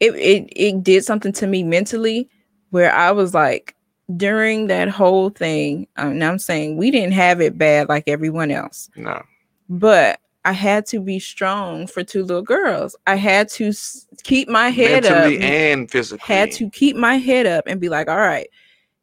[0.00, 2.28] it it it did something to me mentally
[2.70, 3.74] where I was like
[4.16, 5.86] during that whole thing.
[5.96, 9.22] Um, now I'm saying we didn't have it bad like everyone else, No,
[9.68, 12.94] but I had to be strong for two little girls.
[13.06, 15.42] I had to s- keep my head mentally up.
[15.42, 16.34] and physically.
[16.34, 18.48] had to keep my head up and be like, all right,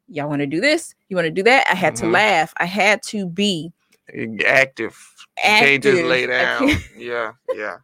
[0.08, 0.94] y'all want to do this?
[1.12, 1.68] You want to do that?
[1.70, 2.14] I had to Mhm.
[2.14, 2.54] laugh.
[2.56, 3.70] I had to be
[4.48, 4.98] active.
[5.44, 6.70] You can't just lay down.
[6.98, 7.80] Yeah, yeah.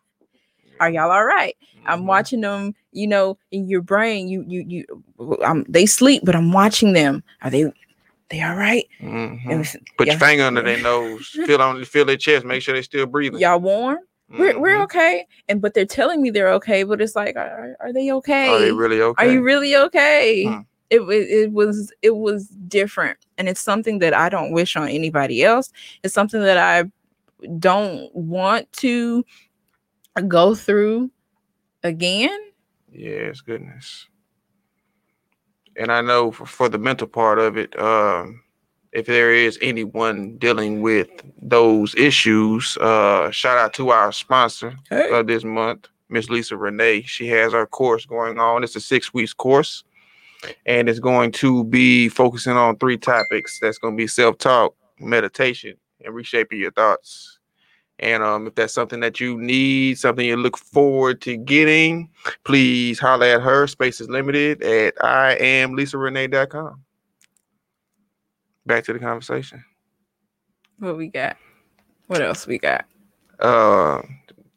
[0.80, 1.58] Are y'all all right?
[1.86, 2.06] I'm Mhm.
[2.06, 4.30] watching them, you know, in your brain.
[4.30, 5.38] You, you, you.
[5.44, 7.22] Um, they sleep, but I'm watching them.
[7.42, 7.70] Are they,
[8.30, 8.86] they all right?
[9.02, 9.40] Mhm.
[9.52, 11.28] And if- Put your finger under their nose.
[11.46, 12.46] Feel on, feel their chest.
[12.46, 13.40] Make sure they're still breathing.
[13.42, 13.98] Y'all warm?
[14.30, 14.84] We're, we're Mhm.
[14.84, 15.26] okay.
[15.50, 16.84] And but they're telling me they're okay.
[16.84, 18.48] But it's like, are, are they okay?
[18.48, 19.26] Are they really okay?
[19.28, 20.46] Are you really okay?
[20.46, 20.60] Hmm.
[20.90, 25.44] It, it was it was different, and it's something that I don't wish on anybody
[25.44, 25.72] else.
[26.04, 26.90] It's something that I
[27.60, 29.26] don't want to
[30.28, 31.12] go through
[31.84, 32.40] again.
[32.92, 34.08] Yes, goodness.
[35.76, 38.42] And I know for, for the mental part of it, um,
[38.94, 41.10] if there is anyone dealing with
[41.42, 45.12] those issues, uh, shout out to our sponsor Hey.
[45.12, 47.04] uh, this month, Miss Lisa Renee.
[47.04, 48.64] She has our course going on.
[48.64, 49.84] It's a six weeks course,
[50.66, 53.60] and it's going to be focusing on three topics.
[53.60, 57.40] That's going to be self talk, meditation, and reshaping your thoughts.
[58.00, 62.10] And um, if that's something that you need, something you look forward to getting,
[62.44, 63.66] please holler at her.
[63.66, 66.84] Space is limited at I am LisaRenee.com.
[68.68, 69.64] Back to the conversation.
[70.78, 71.38] What we got?
[72.06, 72.86] What else we got?
[73.40, 74.02] Uh,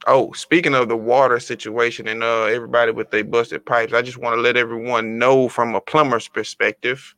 [0.07, 4.19] oh, speaking of the water situation and uh, everybody with their busted pipes, I just
[4.19, 7.15] want to let everyone know from a plumber's perspective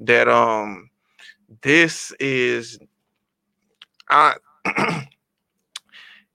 [0.00, 0.90] that um,
[1.62, 2.78] this is
[4.10, 4.34] I.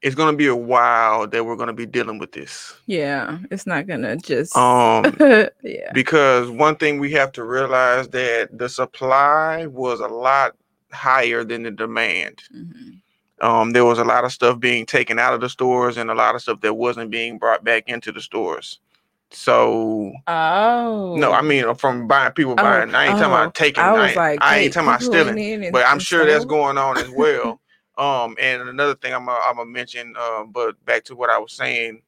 [0.02, 2.76] it's gonna be a while that we're gonna be dealing with this.
[2.86, 4.56] Yeah, it's not gonna just.
[4.56, 5.16] Um,
[5.64, 5.92] yeah.
[5.94, 10.56] because one thing we have to realize that the supply was a lot
[10.92, 12.44] higher than the demand.
[12.56, 13.02] Mhm.
[13.42, 16.16] Um, there was a lot of stuff being taken out of the stores and a
[16.16, 18.80] lot of stuff that wasn't being brought back into the stores.
[19.30, 21.16] So Oh.
[21.18, 22.96] no, I mean uh, from buying people buying.
[22.96, 23.84] I ain't talking oh, about taking.
[23.84, 25.72] I I, was ain't, like, I ain't talking about stealing.
[25.72, 27.60] But I'm sure that's going on as well.
[27.98, 31.38] um, and another thing I'm gonna, I'm gonna mention, uh, but back to what I
[31.40, 32.02] was saying.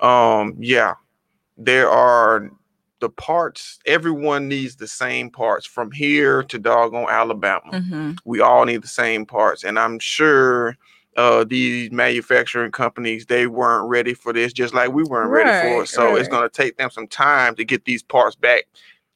[0.00, 0.94] Um, yeah,
[1.58, 2.50] there are
[3.04, 3.78] the parts.
[3.84, 8.16] Everyone needs the same parts from here to doggone Alabama Mhm.
[8.24, 10.76] we all need the same parts and i'm sure
[11.18, 15.74] uh these manufacturing companies they weren't ready for this just like we weren't ready for
[15.76, 18.64] it Right, so it's going to take them some time to get these parts back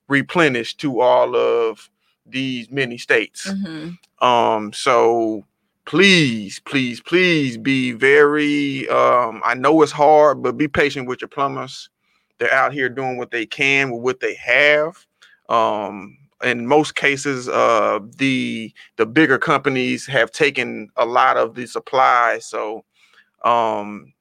[0.08, 1.88] replenished to all of
[2.26, 3.98] these many states Mhm.
[4.20, 5.44] um so
[5.86, 11.28] please please please be very um i know it's hard but be patient with your
[11.28, 11.88] plumbers
[12.38, 15.06] they're out here doing what they can with what they have
[15.48, 21.66] um in most cases uh the the bigger companies have taken a lot of the
[21.66, 22.84] supply so
[23.44, 24.12] um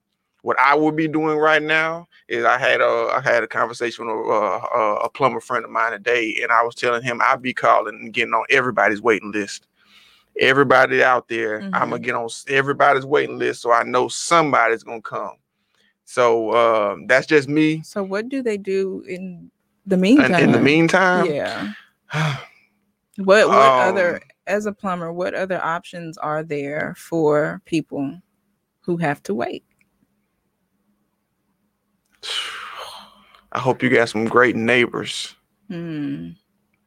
[0.44, 4.08] what I would be doing right now is I had a I had a conversation
[4.08, 7.42] with a, a, a plumber friend of mine today, and I was telling him I'd
[7.42, 9.68] be calling and getting on everybody's waiting list.
[10.40, 15.02] Everybody out there, I'm gonna get on everybody's waiting list, so I know somebody's gonna
[15.02, 15.34] come.
[16.10, 17.84] So um, that's just me.
[17.84, 19.52] So what do they do in
[19.86, 20.42] the meantime?
[20.42, 21.74] in the meantime, yeah.
[23.18, 28.22] What what other Um, as a plumber, what other options are there for people
[28.82, 29.66] who have to wait?
[33.52, 35.36] I hope you got some great neighbors
[35.68, 36.30] Hmm.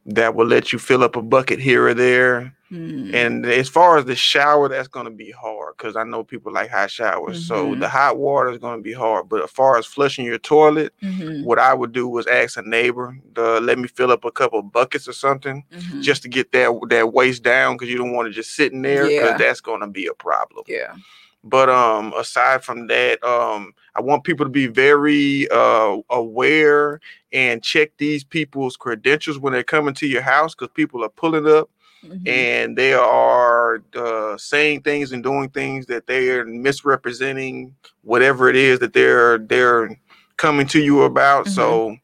[0.06, 2.54] that will let you fill up a bucket here or there.
[2.70, 3.10] Hmm.
[3.12, 6.52] And as far as the shower, that's going to be hard because I know people
[6.52, 7.44] like hot showers.
[7.44, 7.80] So Mhm.
[7.80, 9.28] the hot water is going to be hard.
[9.28, 11.42] But as far as flushing your toilet, Mhm.
[11.44, 14.62] what I would do was ask a neighbor to let me fill up a couple
[14.62, 16.00] buckets or something Mhm.
[16.00, 19.06] just to get that that waste down because you don't want to just sitting there
[19.08, 19.36] because Yeah.
[19.36, 20.64] that's going to be a problem.
[20.68, 20.94] yeah.
[21.42, 27.00] But um, aside from that, um, I want people to be very uh aware
[27.32, 31.48] and check these people's credentials when they're coming to your house because people are pulling
[31.48, 31.68] up
[32.04, 32.26] Mhm.
[32.28, 38.56] and they are uh, saying things and doing things that they are misrepresenting whatever it
[38.56, 39.98] is that they're they're
[40.36, 41.46] coming to you about.
[41.46, 41.96] So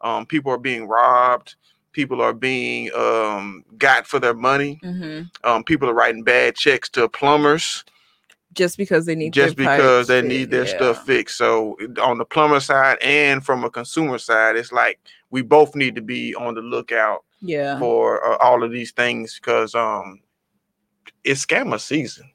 [0.00, 1.54] um, people are being robbed.
[1.92, 4.80] People are being um, got for their money.
[4.82, 5.30] Mhm.
[5.44, 7.84] Um, people are writing bad checks to plumbers
[8.52, 10.76] Just because they need just their because they fit, need their yeah.
[10.76, 11.36] stuff fixed.
[11.38, 14.98] So on the plumber side and from a consumer side, it's like
[15.30, 17.78] we both need to be on the lookout Yeah.
[17.78, 20.20] for uh, all of these things because um
[21.24, 22.30] it's scammer season.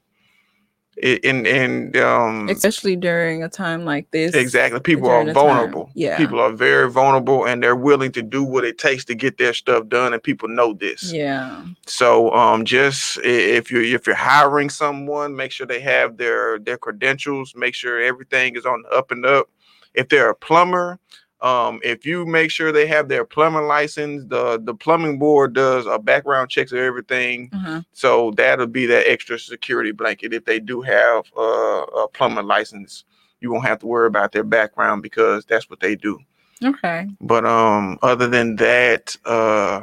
[0.96, 4.34] It, and and um Especially during a time like this.
[4.34, 5.90] exactly people are a time, vulnerable.
[5.94, 6.18] yeah.
[6.18, 9.54] People are very vulnerable and they're willing to do what it takes to get their
[9.54, 11.10] stuff done and people know this.
[11.12, 11.64] Yeah.
[11.86, 16.76] So um just if you if you're hiring someone, make sure they have their their
[16.76, 19.48] credentials, make sure everything is on the up and up.
[19.94, 20.98] If they're a plumber,
[21.42, 25.86] um if you make sure they have their plumbing license, the the plumbing board does
[25.86, 27.50] a background checks of everything.
[27.52, 27.82] Uh-huh.
[27.92, 33.04] So that'll be that extra security blanket if they do have uh, a plumbing license.
[33.40, 36.18] You won't have to worry about their background because that's what they do.
[36.62, 37.08] Okay.
[37.20, 39.82] But um, other than that, uh,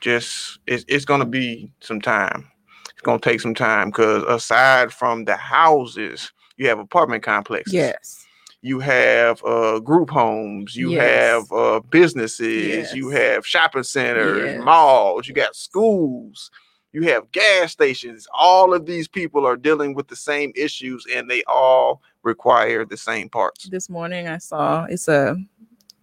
[0.00, 2.50] just it's it's gonna be some time.
[2.92, 7.72] It's gonna take some time because aside from the houses, you have apartment complexes.
[7.72, 8.19] Yes.
[8.62, 10.76] You have uh, group homes.
[10.76, 11.32] You Yes.
[11.48, 12.92] have uh, businesses.
[12.92, 14.64] You have shopping centers, Yes.
[14.64, 15.26] malls.
[15.26, 16.50] You got schools.
[16.92, 18.26] You have gas stations.
[18.34, 22.96] All of these people are dealing with the same issues, and they all require the
[22.96, 23.68] same parts.
[23.68, 25.36] This morning I saw it's a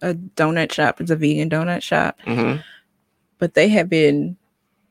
[0.02, 1.00] a donut shop.
[1.00, 2.62] It's a vegan donut shop, Mhm.
[3.38, 4.36] but they have been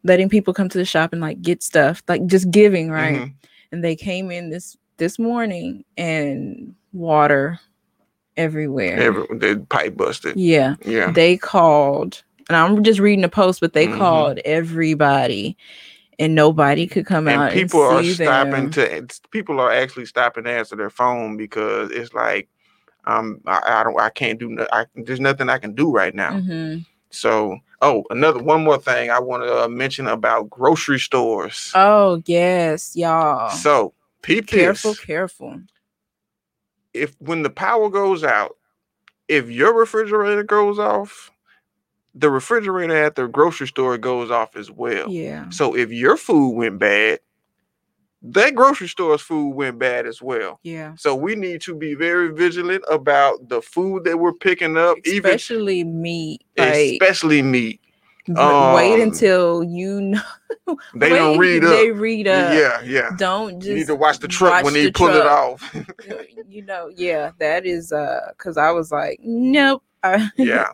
[0.03, 3.15] letting people come to the shop and like get stuff, like just giving, right?
[3.21, 3.33] Mhm.
[3.71, 7.59] And they came in this this morning and water
[8.35, 8.99] everywhere.
[8.99, 10.35] Every, the pipe busted.
[10.37, 10.75] yeah.
[10.85, 11.11] Yeah.
[11.11, 13.97] They called and I'm just reading the post, but they Mhm.
[13.97, 15.57] called everybody
[16.17, 17.51] and nobody could come out.
[17.51, 18.71] and people are stopping them.
[18.71, 22.47] to it's- people are actually stopping to answer their phone because it's like
[23.05, 26.13] um I, I don't I can't do no, I, there's nothing I can do right
[26.15, 26.31] now.
[26.31, 26.85] Mhm.
[27.09, 31.71] So oh another one more thing I want to uh, mention about grocery stores.
[31.75, 33.49] Oh yes, y'all.
[33.49, 34.99] so peep careful, this.
[35.05, 35.61] careful.
[36.97, 38.57] If when the power goes out,
[39.27, 41.31] if your refrigerator goes off,
[42.15, 45.09] the refrigerator at the grocery store goes off as well.
[45.09, 45.49] Yeah.
[45.49, 47.19] So if your food went bad,
[48.23, 50.59] that grocery store's food went bad as well.
[50.63, 50.95] Yeah.
[50.97, 55.29] So we need to be very vigilant about the food that we're picking up, even
[55.29, 56.43] Especially meat.
[56.57, 57.81] Like especially meat.
[58.35, 60.21] W- wait um, until you know
[60.95, 61.69] They don't read up.
[61.71, 62.53] They read up.
[62.53, 63.09] Yeah, yeah.
[63.17, 65.75] Don't just You need to watch the truck watch when they the pull it off.
[66.47, 69.83] you know, yeah, that is uh because I was like, nope.
[70.03, 70.67] I- yeah.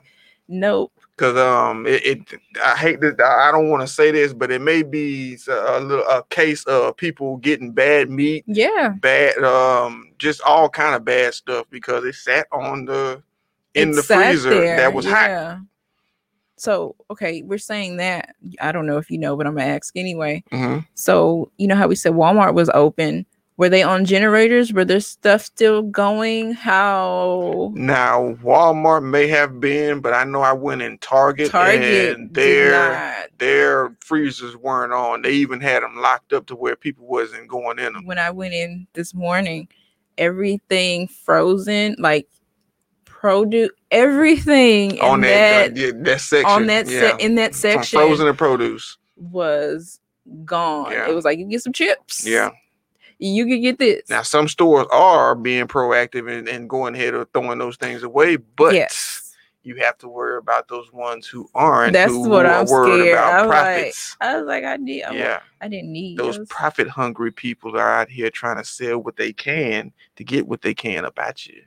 [0.47, 0.91] nope.
[1.15, 4.61] Cause um, it, it I hate that I don't want to say this, but it
[4.61, 8.95] may be a little a case of people getting bad meat, Yeah.
[8.99, 13.21] bad um, just all kind of bad stuff because it sat on the
[13.75, 15.59] in it the freezer there, that was hot.
[16.63, 18.35] So okay, we're saying that.
[18.61, 20.43] I don't know if you know, but I'm gonna ask anyway.
[20.51, 20.87] Mhm.
[20.93, 23.25] So you know how we said Walmart was open.
[23.57, 24.71] Were they on generators?
[24.71, 26.53] Were there stuff still going?
[26.53, 32.33] How Now Walmart may have been, but I know I went in Target, Target and
[32.33, 35.21] their their freezers weren't on.
[35.21, 38.05] They even had them locked up to where people wasn't going in them.
[38.05, 39.67] When I went in this morning,
[40.17, 42.29] everything frozen, like
[43.23, 47.35] produce, everything On in that that, uh, yeah, that section, on that yeah, set in
[47.35, 48.97] that from section frozen and produce.
[49.15, 50.01] was
[50.43, 50.91] gone.
[50.91, 51.09] Yeah.
[51.09, 52.27] It was like you get some chips.
[52.27, 52.49] Yeah.
[53.19, 54.09] You could get this.
[54.09, 58.35] Now some stores are being proactive and, and going ahead or throwing those things away,
[58.35, 59.33] but yes.
[59.63, 61.93] you have to worry about those ones who aren't.
[61.93, 63.17] That's who what I'm worried scared.
[63.19, 64.17] about I'm like, profits.
[64.19, 65.03] I was like, I need.
[65.03, 66.47] I, yeah, I didn't need those those.
[66.49, 70.61] profit hungry people are out here trying to sell what they can to get what
[70.61, 71.61] they can about you.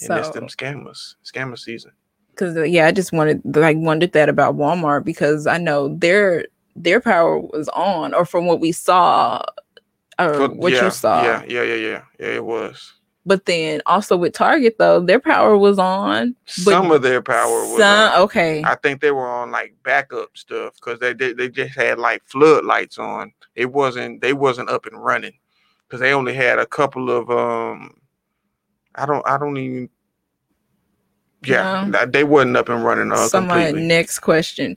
[0.00, 1.92] And that's them So, scammers, scammer season.
[2.30, 7.00] because yeah, I just wanted like wondered that about Walmart because I know their their
[7.00, 9.42] power was on, or from what we saw,
[10.18, 11.22] or For- what yeah, you saw.
[11.22, 12.26] Yeah, yeah, yeah, yeah, yeah.
[12.26, 12.92] It was.
[13.26, 16.34] But then also with Target though, their power was on.
[16.64, 17.78] But Some of their power was.
[17.78, 18.20] Some on.
[18.22, 18.62] okay.
[18.64, 22.22] I think they were on like backup stuff because they, they they just had like
[22.26, 23.32] floodlights on.
[23.54, 25.38] It wasn't they wasn't up and running
[25.86, 27.94] because they only had a couple of um.
[28.94, 29.88] I don't I don't even.
[31.44, 32.06] Yeah, No.
[32.06, 33.86] they wasn't up and running uh, so my completely.
[33.86, 34.76] next question: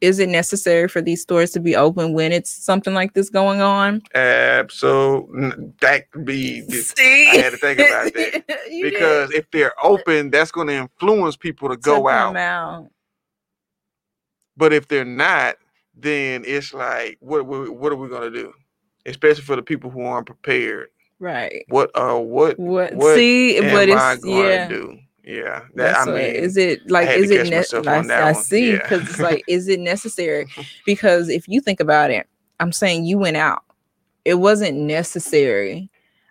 [0.00, 3.60] Is it necessary for these stores to be open when it's something like this going
[3.60, 4.00] on?
[4.14, 8.44] Absolutely, that could be See, I had to think about that.
[8.70, 8.92] You did.
[8.94, 12.36] because if they're open, that's going to influence people to go To out.
[12.36, 12.88] out.
[14.56, 15.56] But if they're not,
[15.94, 18.54] then it's like, what what, what are we going to do?
[19.04, 20.88] Especially for the people who aren't prepared.
[21.20, 21.64] Right.
[21.68, 22.94] What uh what What?
[22.94, 24.68] what See, am but I it's going yeah.
[24.68, 24.98] do?
[25.22, 28.34] Yeah, that That's I mean, is it like is it catch ne- myself I, one,
[28.42, 28.82] see yeah.
[28.82, 30.46] because it's like is it necessary
[30.86, 32.26] because if you think about it
[32.58, 33.62] i'm saying you went out
[34.24, 35.88] it wasn't necessary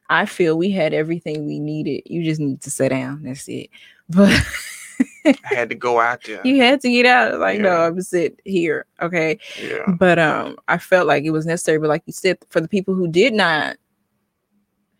[0.09, 3.69] i feel we had everything we needed you just need to sit down that's it
[4.09, 4.33] but
[5.25, 6.41] I had to go out there.
[6.43, 10.77] you had to get out like no i'm sit here okay yeah, but um i
[10.77, 13.77] felt like it was necessary but like you said for the people who did not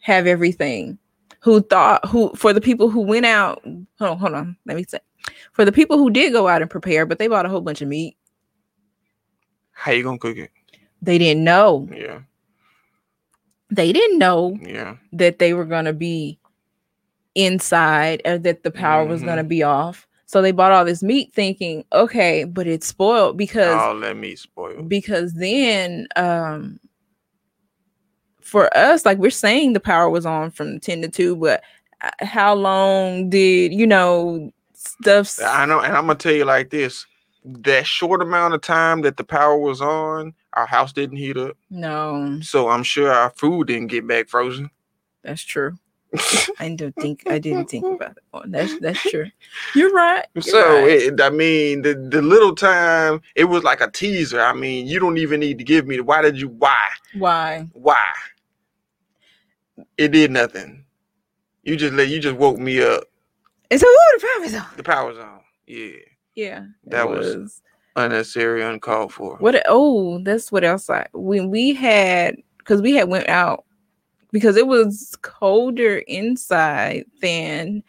[0.10, 0.98] have everything.
[1.42, 4.84] Who thought who for the people who went out hold on, hold on let me
[4.86, 5.00] say
[5.54, 7.82] for the people who did go out and prepare but they bought a whole bunch
[7.82, 8.18] of meat.
[9.72, 10.52] How you gonna cook it?
[11.02, 11.88] they didn't know.
[11.94, 12.20] Yeah,
[13.70, 16.40] they didn't know yeah, that they were to be
[17.36, 20.08] inside or that the power was going to be off.
[20.26, 24.38] So they bought all this meat thinking okay but it's spoiled because all that meat
[24.38, 24.88] spoiled.
[24.88, 26.80] because then um
[28.50, 31.62] for us like we're saying the power was on from 10 to 2 but
[32.02, 36.70] uh, how long did you know stuff I know, and I'm gonna tell you like
[36.70, 37.06] this:
[37.46, 41.56] that short amount of time that the power was on, our house didn't heat up,
[41.70, 44.70] no so I'm sure our food didn't get back frozen.
[45.24, 45.78] that's true
[46.60, 49.28] i didn't think i didn't think about that one that's that's true
[49.76, 50.90] you're right you're So right.
[50.90, 54.42] it, I mean, the the little time it was like a teaser.
[54.42, 56.00] I mean, you don't even need to give me.
[56.00, 56.50] Why did you?
[56.50, 56.88] Why?
[57.14, 57.98] why Why?
[59.98, 60.86] It did nothing.
[61.64, 63.04] You just let you just woke me up.
[63.70, 65.42] it's a little promise The power zone.
[65.68, 65.92] Yeah,
[66.36, 67.62] yeah That was-
[67.96, 69.38] unnecessary, uncalled for.
[69.38, 69.62] What?
[69.68, 70.90] Oh, that's what else.
[70.90, 73.66] I when we had because we had went out
[74.32, 77.84] because it was colder inside than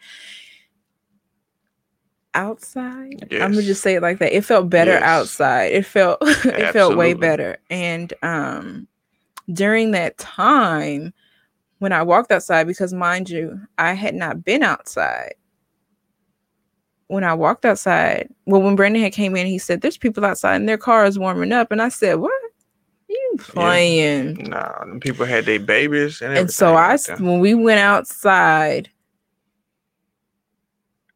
[2.33, 3.27] outside.
[3.31, 4.35] I'm gonna just say it like that.
[4.35, 5.03] It felt better Yes.
[5.03, 5.71] outside.
[5.73, 7.57] It felt it felt way better.
[7.69, 8.87] And um
[9.51, 11.13] during that time
[11.81, 15.33] when I walked outside, because mind you, I had not been outside.
[17.07, 20.57] When I walked outside, well, when Brandon had came in, he said, There's people outside
[20.57, 21.71] and their car is warming up.
[21.71, 22.39] And I said, What?
[23.09, 24.49] You playing?
[24.51, 28.87] Nah, them people had their babies and and so I, when we went outside,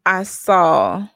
[0.03, 1.07] I saw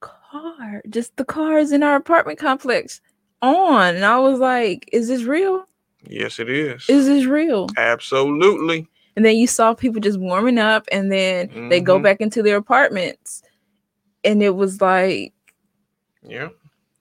[0.00, 3.00] car, just the cars in our apartment complex
[3.40, 5.68] on, and I was like, "Is this real?
[6.08, 6.88] Yes, it is.
[6.88, 8.88] Is this real?" Absolutely.
[9.16, 12.02] And then you saw people just warming up, and then they go Mhm.
[12.02, 13.42] back into their apartments,
[14.24, 15.32] and it was like,
[16.26, 16.48] Yeah.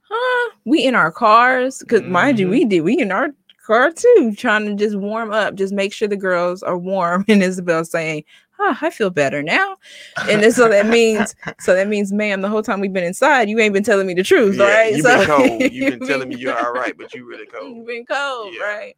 [0.02, 2.52] "Huh?" We in our cars, because mind you, Mhm.
[2.52, 2.82] we did.
[2.82, 3.30] We in our
[3.66, 7.24] car too, trying to just warm up, just make sure the girls are warm.
[7.30, 8.24] And Isabel saying,
[8.62, 9.78] "Ah, I feel better now."
[10.30, 13.50] And then, so that means, so that means, ma'am, the whole time we've been inside,
[13.50, 14.96] you ain't been telling me the truth, Yeah, right?
[14.96, 15.62] you so, been cold.
[15.72, 17.76] You've been telling me you're all right, but you really cold.
[17.76, 18.64] You've been cold, Yeah.
[18.64, 18.98] right?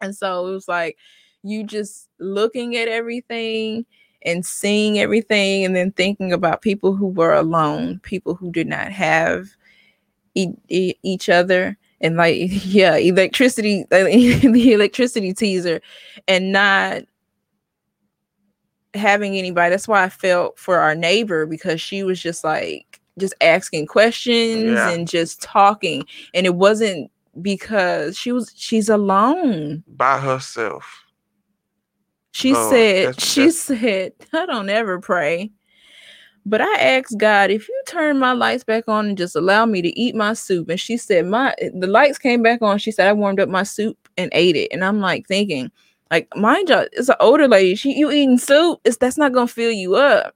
[0.00, 0.96] And so it was like
[1.42, 3.86] you just looking at everything
[4.22, 8.90] and seeing everything, and then thinking about people who were alone, people who did not
[8.90, 9.48] have
[10.34, 15.80] e- e- each other, and like yeah, electricity, the electricity teaser,
[16.28, 17.02] and not
[18.94, 19.70] having anybody.
[19.70, 24.64] That's why I felt for our neighbor because she was just like just asking questions
[24.72, 24.90] Yeah.
[24.90, 27.10] and just talking, and it wasn't
[27.42, 29.82] because she was she's alone.
[29.86, 31.02] By herself.
[32.32, 35.50] She Oh, said, that's- she said, I don't ever pray.
[36.46, 39.80] But I asked God, if you turn my lights back on and just allow me
[39.80, 40.68] to eat my soup.
[40.68, 42.76] And she said, My the lights came back on.
[42.78, 44.68] She said, I warmed up my soup and ate it.
[44.70, 45.70] And I'm like thinking,
[46.14, 47.74] like, mind you, it's an older lady.
[47.74, 50.34] She you eating soup, it's that's not gonna fill you up.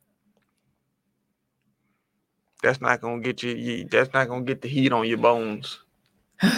[2.62, 5.79] That's not gonna get you, you that's not gonna get the heat on your bones.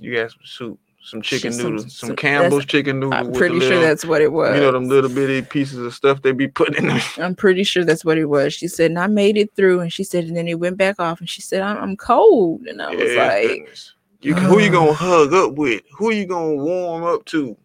[0.00, 3.14] You got some soup, some chicken some- noodles, some, some- Campbell's chicken noodle.
[3.14, 4.54] I'm pretty sure little- that's what it was.
[4.54, 7.02] you know them little bitty pieces of stuff they be putting in there.
[7.16, 8.54] I'm pretty sure that's what it was.
[8.54, 9.80] She said, and I made it through.
[9.80, 11.18] And she said, and then it went back off.
[11.18, 12.64] And she said, I'm, I'm cold.
[12.68, 13.94] And I was like, goodness.
[14.20, 15.82] you, who you gonna hug up with?
[15.96, 17.56] Who you gonna warm up to?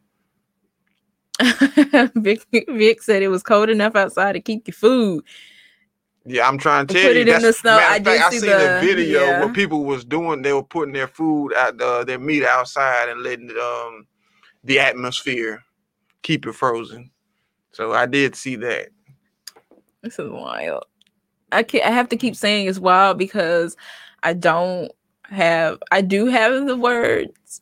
[2.16, 5.24] Vic, Vic said it was cold enough outside to keep your food.
[6.26, 7.22] Yeah, I'm trying to Put tell it you.
[7.22, 7.78] in that's- the snow.
[7.78, 9.40] I of did fact, see seen the- a video yeah.
[9.44, 10.42] where people was doing.
[10.42, 14.08] They were putting their food out, the, their meat outside, and letting um
[14.64, 15.64] the atmosphere
[16.22, 17.12] keep it frozen.
[17.72, 18.90] So I did see that.
[20.02, 20.86] This is wild.
[21.52, 23.76] I can I have to keep saying it's wild because
[24.22, 24.92] I don't
[25.24, 27.62] have I do have the words.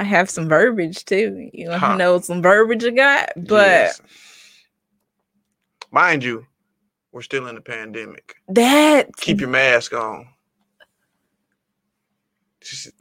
[0.00, 1.50] I have some verbiage too.
[1.52, 1.96] You know, Huh.
[1.98, 4.00] know some verbiage I got, but Yes.
[5.90, 6.46] mind you,
[7.12, 8.36] we're still in the pandemic.
[8.48, 10.26] that Keep your mask on.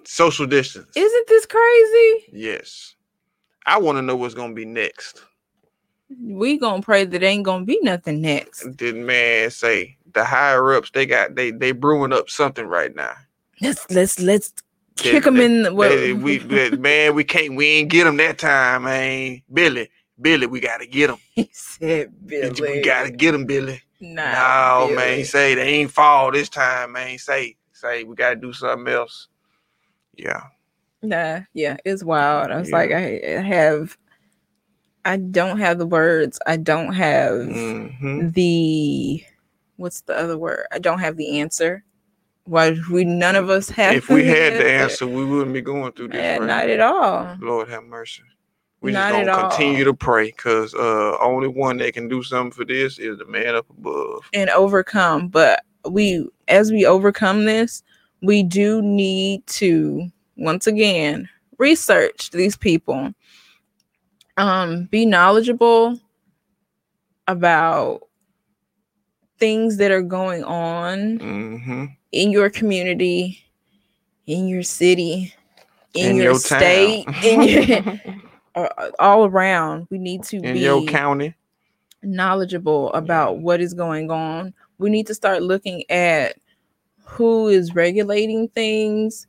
[0.06, 0.92] Social distance.
[0.96, 2.26] isn't this crazy?
[2.34, 2.96] yes.
[3.66, 5.22] I want to know what's gonna be next.
[6.22, 8.76] We gonna pray that ain't gonna be nothing next.
[8.76, 10.92] Did man say the higher ups?
[10.92, 13.14] They got they they brewing up something right now.
[13.62, 14.54] Let's let's let's
[14.98, 16.40] kick them in the well, we
[16.78, 19.42] man, we can't we ain't get them that time, man.
[19.52, 21.20] Billy, Billy, we gotta get them.
[21.36, 22.62] he said Billy.
[22.62, 23.82] We gotta get them, Billy.
[24.02, 25.18] Nah, no, man.
[25.20, 27.18] He say they ain't fall this time, man.
[27.20, 29.28] Say say we gotta do something else.
[30.18, 30.44] Yeah.
[31.02, 32.52] Nah, yeah, it's wild.
[32.52, 32.78] I was Yeah.
[32.78, 33.98] like, I, have,
[35.06, 36.40] I don't have the words.
[36.46, 39.24] I don't have hmm the,
[39.78, 40.66] what's the other word?
[40.72, 41.84] I don't have the answer.
[42.50, 43.94] Why we none of us have.
[43.96, 46.18] If we had the answer, we wouldn't be going through this.
[46.18, 46.74] Yeah, right not now.
[46.74, 47.38] at all.
[47.42, 48.24] Lord have mercy.
[48.82, 49.92] We Not just at gonna continue all.
[49.92, 53.54] to pray because uh only one that can do something for this is the man
[53.56, 54.28] up above.
[54.34, 57.84] And overcome, but we, as we overcome this,
[58.22, 61.30] we do need to once again
[61.60, 63.14] research these people,
[64.38, 66.00] um, be knowledgeable
[67.28, 68.02] about
[69.40, 73.44] things that are going on hmm in your community,
[74.28, 75.34] in your city,
[75.94, 77.64] in, In your, your state, in your
[78.56, 79.88] uh, all around.
[79.90, 81.36] We need to In be your county.
[82.04, 84.54] knowledgeable about what is going on.
[84.78, 86.36] We need to start looking at
[87.06, 89.28] who is regulating things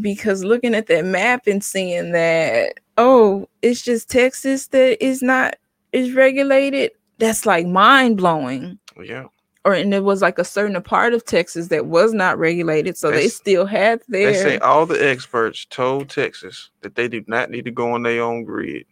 [0.00, 5.56] because looking at that map and seeing that oh, it's just Texas that is not
[5.92, 6.92] is regulated.
[7.24, 8.78] That's like mind blowing.
[9.02, 9.26] Yeah.
[9.64, 13.10] or and it was like a certain part of Texas that was not regulated, so
[13.10, 14.32] they still had their.
[14.32, 18.02] They say all the experts told Texas that they do not need to go on
[18.02, 18.84] their own grid,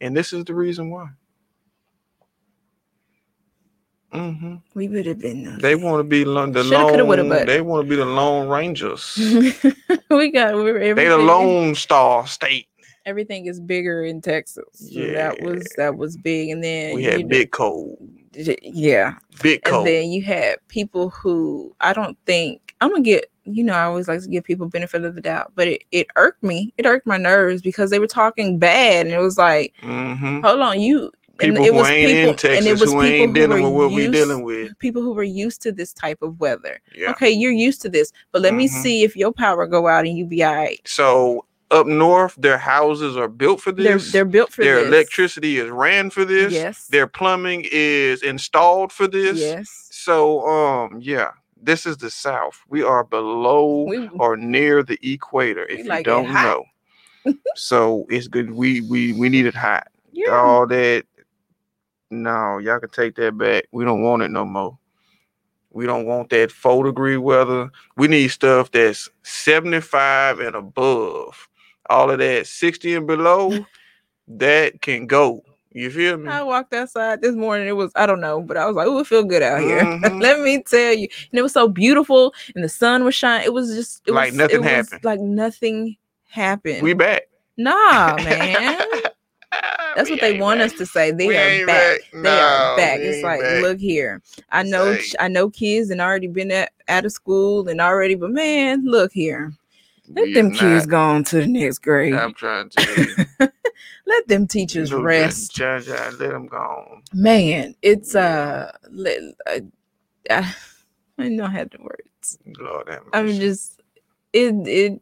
[0.00, 1.08] and this is the reason why.
[4.12, 4.56] Mm-hmm.
[4.74, 5.58] we would have been.
[5.58, 7.46] They want to be lo- the Shoulda, lone.
[7.46, 9.14] They want to be the Lone Rangers.
[10.10, 12.68] we got we were they the Lone Star State.
[13.08, 14.64] Everything is bigger in Texas.
[14.92, 17.96] So that was that was big, and then We you had know- Big Cold.
[18.62, 23.30] yeah, Big and then you had people who I don't think I'm gonna get.
[23.44, 26.06] You know, I always like to give people benefit of the doubt, but it, it
[26.16, 26.74] irked me.
[26.76, 30.60] It irked my nerves because they were talking bad, and it was like, hmm hold
[30.60, 31.10] on, you.
[31.40, 33.34] and People it who was ain't people- in and Texas, it was who people ain't
[33.34, 34.78] dealing were with what we used- dealing with.
[34.80, 36.78] People who were used to this type of weather.
[36.94, 37.10] Yeah.
[37.12, 38.82] Okay, you're used to this, but let me Mhm.
[38.82, 40.80] see if your power go out and you be all right.
[40.84, 44.12] So up north, their houses are built for They're this.
[44.12, 44.88] they're built for their this.
[44.88, 46.52] electricity is ran for this.
[46.52, 46.86] Yes.
[46.88, 49.38] Their plumbing is installed for this.
[49.38, 49.88] Yes.
[49.90, 52.58] So um yeah, this is the South.
[52.68, 55.66] We are below We, or near the equator.
[55.66, 56.64] If you like don't know,
[57.54, 58.50] so it's good.
[58.52, 59.88] We we we need it hot.
[60.12, 60.30] yeah.
[60.30, 61.04] All that.
[62.10, 63.64] No, y'all can take that back.
[63.72, 64.78] We don't want it no more.
[65.70, 67.70] We don't want that four degree weather.
[67.98, 71.46] We need stuff that's 75 and above.
[71.88, 73.64] All of that 60 and below,
[74.28, 75.42] that can go.
[75.72, 76.28] You feel me?
[76.30, 77.68] I walked outside this morning.
[77.68, 79.80] It was I don't know, but I was like, "Oh, it feel good out here."
[79.84, 80.20] Mhm.
[80.20, 83.46] Let me tell you, and it was so beautiful, and the sun was shining.
[83.46, 85.04] It was just it Like was, nothing happened.
[85.04, 85.96] Like nothing
[86.28, 86.82] happened.
[86.82, 87.22] We back.
[87.56, 88.78] nah, man.
[89.96, 91.10] That's what they want us to say.
[91.10, 91.98] They We are back.
[92.12, 92.22] back.
[92.22, 93.00] They are back.
[93.00, 93.62] It's like, back.
[93.62, 94.22] look here.
[94.50, 98.14] I know, ch- I know, kids and already been at, out of school and already,
[98.14, 99.52] but man, look here.
[100.08, 102.14] Let them kids go on to the next grade.
[102.14, 103.28] I'm trying to.
[104.06, 105.54] Let them teachers rest.
[105.54, 107.02] John, John, let them go on.
[107.12, 109.60] Man, it's uh, let, uh,
[110.30, 110.54] I,
[111.18, 112.38] I don't have the words.
[112.58, 113.80] Lord have I'm just
[114.32, 115.00] it it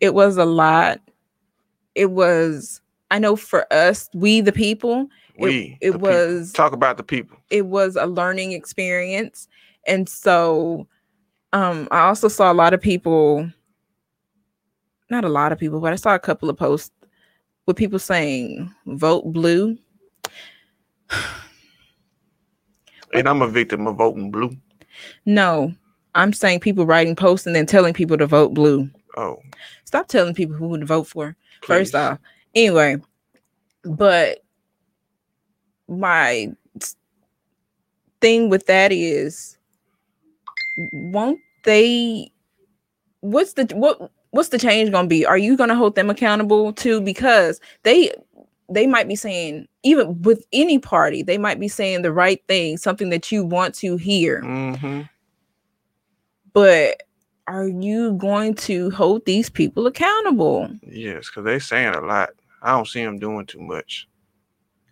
[0.00, 1.00] it was a lot.
[1.94, 2.80] It was
[3.10, 5.76] I know for us, we the people, we.
[5.82, 6.00] it people.
[6.00, 7.36] was Talk about the people.
[7.50, 9.46] it was a learning experience.
[9.86, 10.86] And so
[11.52, 13.50] um I also saw a lot of people
[15.10, 16.90] not a lot of people, but I saw a couple of posts
[17.66, 19.76] with people saying vote blue.
[23.14, 24.54] And I'm a victim of voting blue.
[25.24, 25.72] No,
[26.14, 28.90] I'm saying people writing posts and then telling people to vote blue.
[29.16, 29.40] Oh,
[29.84, 31.34] Stop telling people who to vote for.
[31.62, 31.66] please.
[31.66, 32.18] first off.
[32.54, 32.98] Anyway,
[33.82, 34.44] but
[35.88, 36.52] my
[38.20, 39.56] thing with that is
[40.92, 42.30] won't they
[43.20, 45.26] what's the what what's the change going to be?
[45.26, 48.12] Are you going to hold them accountable too because they
[48.70, 52.76] they might be saying even with any party, they might be saying the right thing,
[52.76, 54.42] something that you want to hear.
[54.42, 55.02] Mm-hmm.
[56.52, 57.02] But
[57.48, 60.70] are you going to hold these people accountable?
[60.86, 62.30] Yes, because they're saying a lot.
[62.62, 64.06] I don't see them doing too much.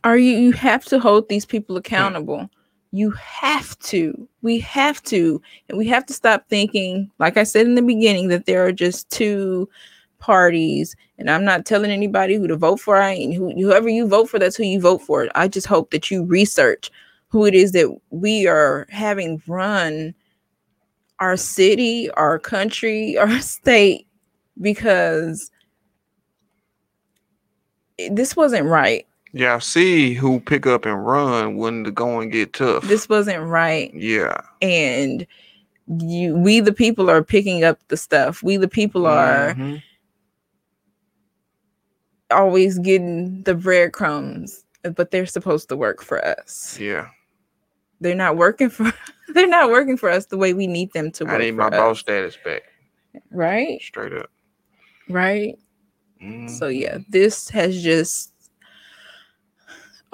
[0.03, 2.51] are you you have to hold these people accountable
[2.93, 4.29] you have to.
[4.43, 5.41] We have to.
[5.69, 8.73] And we have to stop thinking like i said in the beginning that there are
[8.73, 9.69] just two
[10.19, 10.97] parties.
[11.19, 12.97] And i'm not telling anybody who to vote for.
[12.97, 15.29] I ain't who, whoever you vote for that's who you vote for.
[15.35, 16.91] I just hope that you research
[17.29, 20.15] who it is that we are having run
[21.19, 24.07] our city our country our state
[24.61, 25.51] because
[28.11, 29.07] this wasn't right
[29.39, 32.85] Yeah, I see who pick up and run when the going get tough.
[32.85, 34.41] this wasn't right yeah.
[34.63, 35.27] and
[36.01, 39.83] you we the people are picking up the stuff we the people are Mhm.
[42.31, 44.65] always getting the breadcrumbs
[44.97, 47.09] but they're supposed to work for us Yeah.
[48.01, 48.93] they're not working for
[49.35, 51.57] they're not working for us the way we need them to work I need for
[51.59, 52.63] my us, boss status back.
[53.31, 54.31] right Straight up.
[55.09, 55.57] right
[56.23, 56.51] Mhm.
[56.51, 58.33] so yeah this has just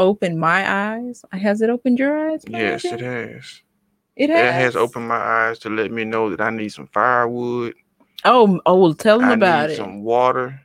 [0.03, 0.61] opened my
[0.93, 3.63] eyes has it opened your eyes Yes, it has.
[4.17, 6.89] it It has has opened my eyes to let me know that I need some
[6.89, 7.75] firewood.
[8.25, 10.61] oh oh well tell them I about it some water.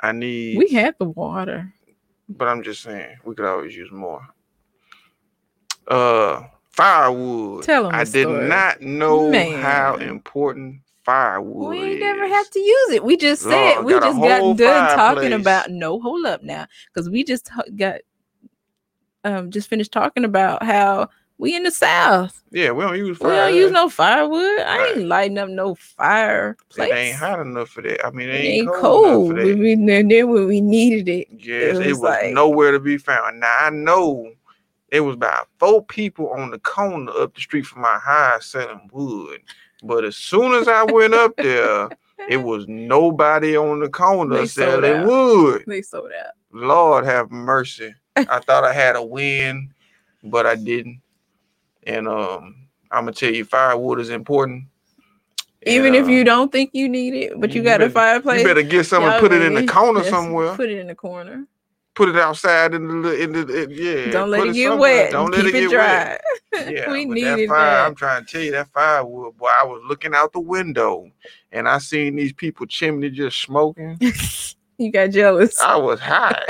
[0.00, 1.72] I need we had the water
[2.28, 4.26] but I'm just saying we could always use more.
[5.88, 7.64] Uh firewood.
[7.64, 8.48] Tell 'em I did story.
[8.48, 9.32] not know
[9.62, 13.04] how important firewood We ain't never have to use it.
[13.04, 15.70] We just said Lord, we got just got done talking about.
[15.70, 18.00] No, hold up now, because we just ta- got
[19.24, 21.08] um just finished talking about how
[21.38, 22.42] we in the South.
[22.52, 24.60] Yeah, we don't use We don't use no firewood.
[24.60, 24.96] I Right.
[24.98, 26.90] ain't lighting up no fireplace.
[26.90, 28.06] It ain't hot enough for that.
[28.06, 29.34] I mean, it It ain't, ain't cold, cold.
[29.34, 32.98] We, we, then when we needed it, Yes, it was was, like- nowhere to be
[32.98, 33.40] found.
[33.40, 34.30] Now I know
[34.90, 38.88] It was about four people on the corner up the street from my house selling
[38.92, 39.40] wood.
[39.82, 41.88] But as soon as I went up there,
[42.28, 45.64] it was nobody on the corner They selling wood.
[45.66, 46.34] they sold out.
[46.52, 47.92] Lord have mercy.
[48.16, 49.72] I thought I had a win,
[50.22, 51.00] but I didn't.
[51.86, 54.64] And um, I'm gonna tell you, firewood is important.
[55.66, 57.88] Even And, if uh, you don't think you need it, but you, you got a
[57.88, 58.40] fireplace.
[58.42, 60.54] you better get some and put it in the corner somewhere.
[60.54, 61.46] Put it in the corner.
[61.94, 64.10] Put it outside in the in the in- yeah.
[64.10, 65.04] don't let it get somewhere.
[65.04, 65.12] wet.
[65.12, 65.84] Don't Keep let it, it get dry.
[65.84, 66.20] wet.
[66.74, 67.70] Yeah, we needed that fire.
[67.70, 67.86] that.
[67.86, 69.46] I'm trying to tell you that firewood, boy.
[69.48, 71.10] I was looking out the window
[71.50, 73.98] and I seen these people chimney just smoking.
[74.78, 75.60] you got jealous.
[75.60, 76.48] I was hot.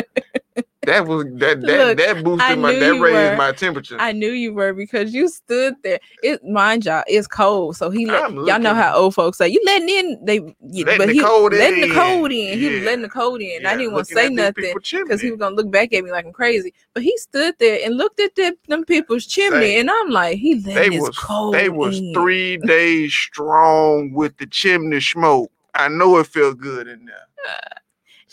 [0.87, 3.37] that was that that Look, that I boosted my that raised were.
[3.37, 3.97] my temperature.
[4.01, 5.99] I knew you were because you stood there.
[6.23, 7.77] It mind y'all, it's cold.
[7.77, 10.41] So he let y'all know how old folks say you letting in they
[10.85, 11.95] Letting but the he cold letting the in.
[11.95, 12.59] cold in.
[12.59, 13.67] He was letting the cold in.
[13.67, 16.11] I Yeah, didn't want to say nothing because he was gonna look back at me
[16.11, 16.73] like I'm crazy.
[16.95, 20.55] But he stood there and looked at the, them people's chimney, and I'm like, he
[20.57, 21.55] letting they his was cold.
[21.55, 25.51] they was three days strong with the chimney smoke.
[25.75, 27.17] I know it felt good in there.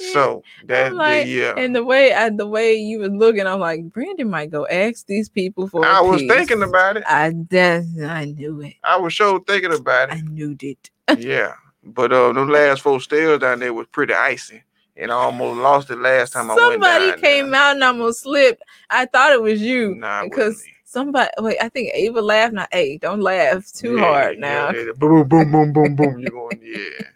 [0.01, 1.53] So that like, the, yeah.
[1.57, 5.05] And the way I, the way you was looking, I'm like, Brandon might go ask
[5.07, 5.85] these people for.
[5.85, 7.03] I was piece." thinking about it.
[7.07, 8.73] I that, I knew it.
[8.83, 10.13] I was sure thinking about it.
[10.13, 10.89] I knew it.
[11.19, 11.53] yeah.
[11.83, 14.63] But uh them last four stairs down there was pretty icy.
[14.97, 17.55] And I almost lost it last time I went Somebody came there.
[17.55, 18.61] out and almost slipped.
[18.89, 21.29] I thought it was you Nah, because somebody.
[21.39, 22.53] Wait, I think Ava laughed.
[22.53, 24.71] Not hey, don't laugh too Yeah, hard now.
[24.71, 26.19] yeah, boom, boom, boom, boom, boom.
[26.19, 27.07] You're going, yeah.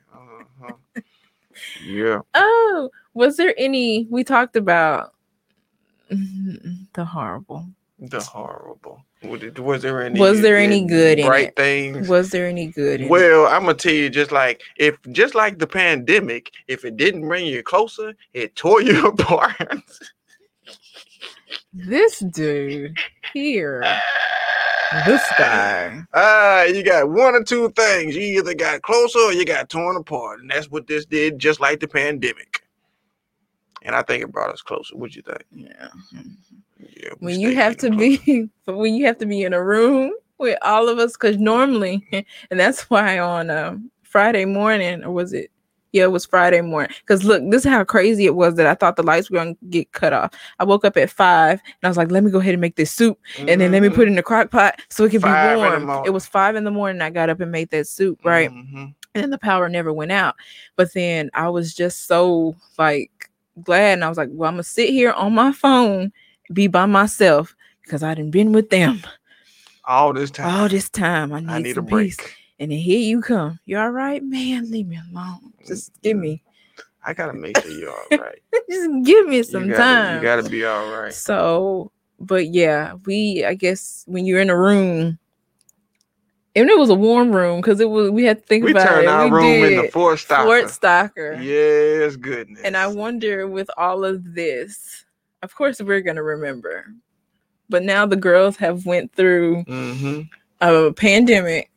[1.84, 2.20] Yeah.
[2.34, 4.08] Oh, was there any?
[4.10, 5.14] We talked about
[6.10, 7.68] the horrible.
[7.99, 9.01] The horrible.
[9.24, 12.08] Was, there any Was there any good in bright things?
[12.08, 12.99] Was there any good?
[12.99, 13.10] In it?
[13.10, 17.28] Well, I'm gonna tell you, just like if, just like the pandemic, if it didn't
[17.28, 19.56] bring you closer, it tore you apart.
[21.74, 22.98] This dude
[23.34, 23.82] here,
[25.06, 26.04] this guy.
[26.14, 28.16] Ah, you got one or two things.
[28.16, 31.60] You either got closer or you got torn apart, and that's what this did, just
[31.60, 32.64] like the pandemic.
[33.82, 34.96] And I think it brought us closer.
[34.96, 35.43] What you think?
[35.52, 35.89] Yeah.
[36.80, 37.10] Yeah.
[37.20, 38.20] When you have to closer.
[38.26, 42.08] be, when you have to be in a room with all of us, because normally,
[42.50, 45.52] and that's why on um, Friday morning, or was it?
[45.96, 46.93] Yeah, it was Friday morning.
[47.00, 49.56] Because look, this is how crazy it was that I thought the lights were gonna
[49.70, 50.32] get cut off.
[50.60, 52.76] I woke up at five and I was like, let me go ahead and make
[52.76, 53.18] this soup.
[53.39, 53.96] and then let me Mhm.
[53.96, 56.06] put it in the crock pot so it can Five be warm.
[56.06, 57.02] It was five in the morning.
[57.02, 58.52] I got up and made that soup, right?
[58.52, 58.93] Mhm.
[59.14, 60.36] And then the power never went out.
[60.76, 63.30] But then I was just so like
[63.64, 63.93] glad.
[63.93, 66.12] And I was like, well, I'm gonna sit here on my phone,
[66.52, 69.02] be by myself, because I didn't been with them
[69.86, 71.32] All this time, all this time.
[71.32, 72.36] I need, I need a some break.
[72.60, 73.60] And then here you come.
[73.66, 74.72] You all right, man?
[74.72, 75.53] Leave me alone.
[75.68, 76.41] Just give me,
[77.06, 78.41] I gotta make sure you're all right.
[78.70, 80.16] just give me some you gotta, time.
[80.16, 81.14] You gotta be all right.
[81.14, 85.20] So, but yeah, we I guess when you're in a room,
[86.56, 88.88] and it was a warm room because it was we had to think We about
[88.88, 89.12] turned it.
[89.12, 89.78] our we room did.
[89.80, 90.45] into Fort Stocker.
[90.45, 91.43] Fort Stocker.
[91.43, 92.62] Yes, goodness.
[92.64, 95.03] And I wonder with all of this,
[95.41, 96.86] of course we're gonna remember.
[97.68, 100.22] But now the girls have went through hmm
[100.62, 101.70] a pandemic.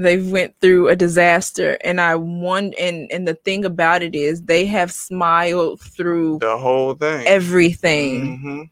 [0.00, 1.76] They've went through a disaster.
[1.82, 6.56] And I won and and the thing about it is they have smiled through the
[6.56, 7.26] whole thing.
[7.26, 8.38] everything.
[8.38, 8.62] hmm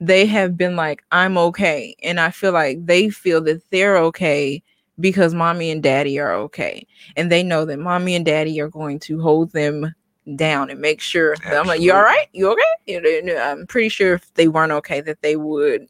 [0.00, 1.94] They have been like, I'm okay.
[2.02, 4.62] And I feel like they feel that they're okay
[4.98, 6.86] because mommy and daddy are okay.
[7.16, 9.94] And they know that mommy and daddy are going to hold them
[10.36, 12.28] down and make sure that I'm like, you all right?
[12.32, 12.94] You okay?
[12.94, 15.88] And I'm pretty sure if they weren't okay, that they would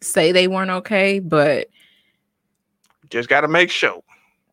[0.00, 1.68] say they weren't okay, but
[3.10, 4.02] Just gotta make sure.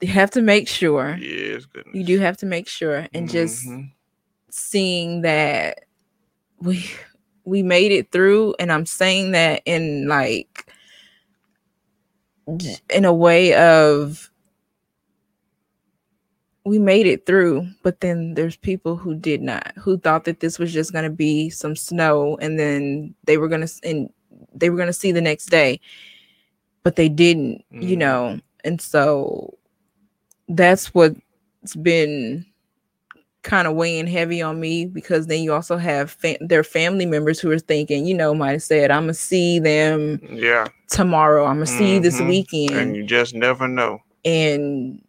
[0.01, 1.15] you have to make sure.
[1.19, 1.95] Yes, goodness.
[1.95, 3.07] You do have to make sure.
[3.13, 3.91] And just Mhm.
[4.51, 5.85] seeing that
[6.59, 6.85] we
[7.45, 10.65] we made it through and i'm saying that in like
[12.89, 14.29] in a way of
[16.65, 20.59] we made it through but then there's people who did not who thought that this
[20.59, 24.09] was just going to be some snow and then they were going to and
[24.53, 25.79] they were going to see the next day
[26.83, 27.99] but they didn't you Mhm.
[27.99, 29.57] know and so
[30.49, 31.19] that's what's
[31.81, 32.45] been
[33.43, 37.39] kind of weighing heavy on me because then you also have fa- their family members
[37.39, 40.67] who are thinking, you know, might have said, I'm gonna see them Yeah.
[40.89, 42.27] tomorrow, I'm gonna see you this Mhm.
[42.27, 44.01] weekend, And you just never know.
[44.25, 45.01] and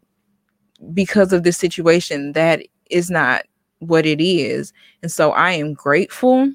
[0.95, 3.43] because of this situation, that is not
[3.81, 6.53] what it is, and so I am grateful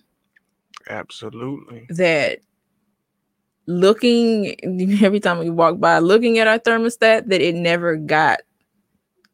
[0.89, 1.85] Absolutely.
[1.89, 2.39] that
[3.65, 4.55] looking
[5.03, 8.41] every time we walk by looking at our thermostat that it never got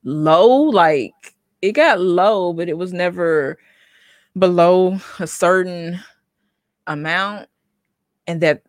[0.03, 1.13] low like
[1.61, 3.57] it got low but it was never
[4.37, 5.99] below a certain
[6.87, 7.47] amount
[8.27, 8.63] and that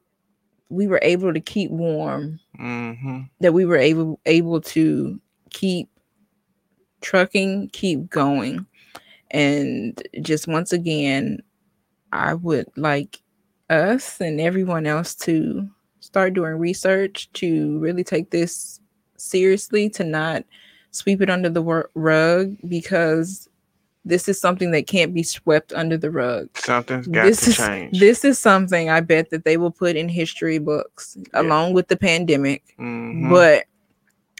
[0.70, 3.22] we were able to keep warm, Mm-hmm.
[3.40, 5.88] that we were able able to keep
[7.00, 8.66] trucking, keep going.
[9.30, 11.38] And just once again,
[12.12, 13.20] I would like
[13.70, 15.68] us and everyone else to
[16.00, 18.80] start doing research to really take this
[19.16, 20.44] seriously, to not
[20.90, 21.62] sweep it under the
[21.94, 23.48] rug because
[24.04, 26.48] this is something that can't be swept under the rug.
[26.56, 28.00] Something's got This to is change.
[28.00, 31.42] this is something I bet that they will put in history books Yeah.
[31.42, 33.30] along with the pandemic Mhm.
[33.30, 33.64] but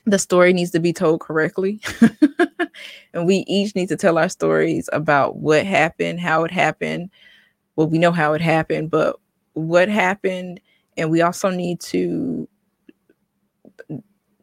[0.07, 1.79] the story needs to be told correctly
[3.15, 7.11] and we each need to tell our stories about what happened how it happened
[7.81, 9.17] well we know how it happened but
[9.55, 10.61] what happened
[10.99, 12.49] and we also need to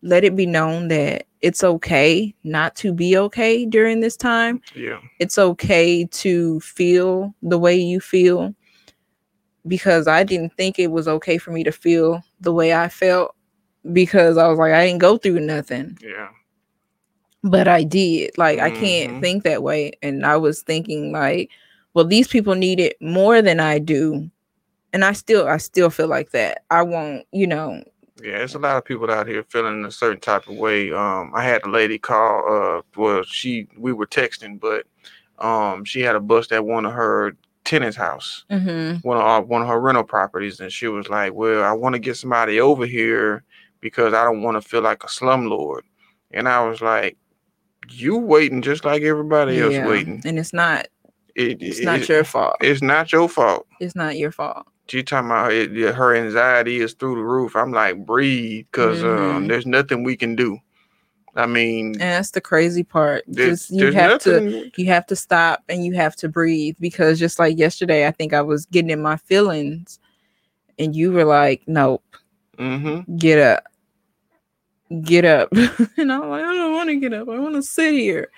[0.02, 5.00] let it be known that it's okay not to be okay during this time yeah.
[5.20, 8.54] it's okay to feel the way you feel
[9.68, 13.36] because I didn't think it was okay for me to feel the way I felt
[13.92, 16.30] because I was like, I didn't go through nothing, Yeah.
[17.44, 18.38] but I did.
[18.38, 19.22] Like, I can't Mhm.
[19.22, 19.92] think that way.
[20.02, 21.52] And I was thinking, like,
[21.98, 24.30] well, these people need it more than I do.
[24.94, 26.64] And I still, I still feel like that.
[26.70, 27.84] I won't, you know,
[28.22, 30.92] Yeah, there's a lot of people out here feeling a certain type of way.
[30.92, 32.44] Um, I had a lady call.
[32.48, 34.86] Uh, well, she we were texting, but
[35.44, 37.36] um, she had a bus at one of her
[37.66, 41.34] tenants' house, mhm, one of our, one of her rental properties, and she was like,
[41.34, 43.44] "Well, I want to get somebody over here
[43.82, 45.82] because I don't want to feel like a slumlord."
[46.30, 47.18] And I was like,
[47.90, 50.22] "You waiting just like everybody else waiting.
[50.26, 50.88] And it's not,
[51.38, 52.56] It, it's it- not it- your fault.
[52.62, 54.68] It's not your fault." It's not your fault.
[54.88, 57.56] She talking about it, her anxiety is through the roof.
[57.56, 59.48] I'm like, breathe, because um, Mhm.
[59.50, 60.60] there's nothing we can do.
[61.36, 63.24] I mean, And that's the crazy part.
[63.30, 67.38] Just you have to you have to stop and you have to breathe because just
[67.38, 70.00] like yesterday, I think I was getting in my feelings,
[70.80, 72.04] and you were like, "Nope,
[72.58, 73.18] Mm-hmm.
[73.18, 73.64] get up,
[75.04, 75.50] get up,"
[75.98, 77.28] and I'm like, "I don't want to get up.
[77.30, 78.32] I want to sit here."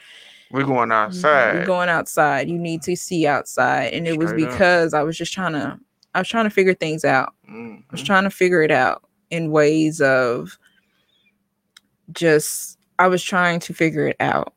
[0.51, 1.55] We're going outside.
[1.55, 2.49] We're going outside.
[2.49, 4.51] You need to see outside, and it was Straight up.
[4.51, 5.79] because I was just trying to.
[6.15, 7.33] I was trying to figure things out.
[7.47, 8.05] I was Mhm.
[8.05, 10.57] trying to figure it out in ways of
[12.11, 14.53] just I was trying to figure it out.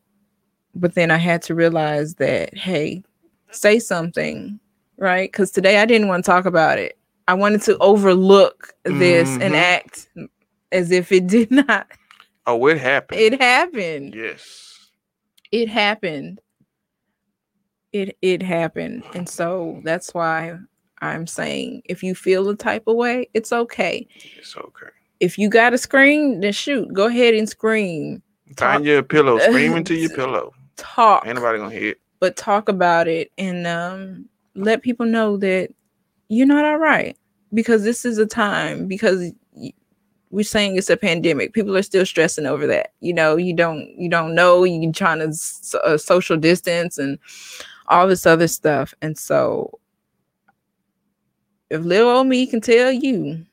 [0.75, 3.03] But then I had to realize that hey,
[3.51, 4.59] say something,
[4.97, 5.31] right?
[5.33, 6.97] Cuz today I didn't want to talk about it.
[7.29, 9.59] I wanted to overlook this and Mhm.
[9.59, 10.09] act
[10.73, 11.87] as if it did not.
[12.47, 13.21] Oh, it happened.
[13.21, 14.15] It happened.
[14.15, 14.72] yes.
[15.53, 16.41] It happened.
[17.93, 19.05] It it happened.
[19.15, 20.57] And so that's why
[21.01, 24.07] I'm saying if you feel the type of way, it's okay.
[24.39, 24.89] It's okay.
[25.21, 28.23] if you got to scream, then shoot, go ahead and scream.
[28.57, 29.39] Find your pillow.
[29.39, 30.53] Scream into your pillow.
[30.77, 32.01] Talk, Ain't nobody gonna hear it.
[32.19, 35.71] but talk about it and um, let people know that
[36.29, 37.17] you're not all right
[37.53, 39.33] because this is a time because
[40.33, 41.53] we're saying it's a pandemic.
[41.53, 42.93] People are still stressing over that.
[43.01, 44.65] You know, you don't you don't know.
[44.65, 47.19] You're trying to s- uh, social distance and
[47.89, 48.95] all this other stuff.
[49.03, 49.79] And so,
[51.71, 53.45] if little old me can tell you,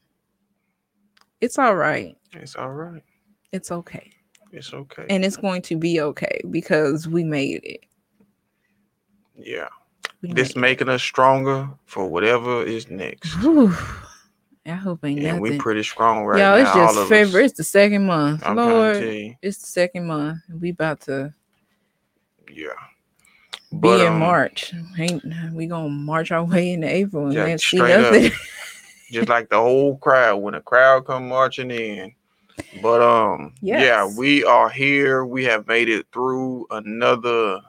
[1.42, 2.16] it's all right.
[2.34, 3.04] It's all right.
[3.52, 4.12] It's okay.
[4.52, 5.06] It's okay.
[5.10, 7.82] and it's going to be okay because we made it.
[9.38, 9.68] yeah.
[10.22, 13.36] We This making us stronger for whatever is next.
[13.42, 13.74] Whew.
[14.66, 15.62] I hope ain't And we nothing.
[15.62, 16.86] pretty strong right Y'all, now.
[16.86, 17.10] it's just.
[17.10, 17.46] February.
[17.46, 18.44] It's the second month.
[18.46, 19.04] I'm Lord,
[19.42, 20.40] it's the second month.
[20.60, 21.34] We about to
[22.54, 22.70] Yeah.
[23.80, 24.74] be in um, March.
[24.98, 28.32] Ain't we gonna march our way into April and Yeah, then see straight up.
[29.12, 32.14] just like the whole crowd when the crowd come marching in.
[32.82, 35.26] But um, yeah, we are here.
[35.26, 37.60] We have made it through another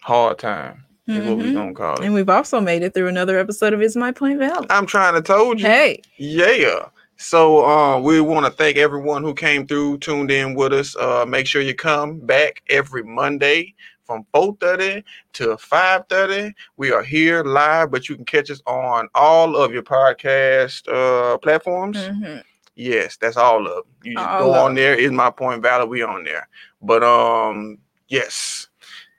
[0.00, 0.85] hard time.
[1.08, 1.54] Is what we Mhm.
[1.54, 2.04] gonna call it.
[2.04, 4.66] And we've also made it through another episode of It's My Point Valid.
[4.70, 5.66] I'm trying to told you.
[5.66, 6.86] Hey, Yeah.
[7.18, 10.94] So uh, we want to thank everyone who came through, tuned in with us.
[10.96, 15.02] Uh, make sure you come back every Monday from 4:30
[15.34, 16.52] to 5:30.
[16.76, 21.38] We are here live, but you can catch us on all of your podcast uh,
[21.38, 21.96] platforms.
[21.96, 22.42] Mhm.
[22.74, 23.82] Yes, that's all of them.
[24.02, 24.94] You just All go on there.
[24.94, 25.88] Is my point valid?
[25.88, 26.46] We on there.
[26.82, 27.78] But um,
[28.08, 28.65] yes.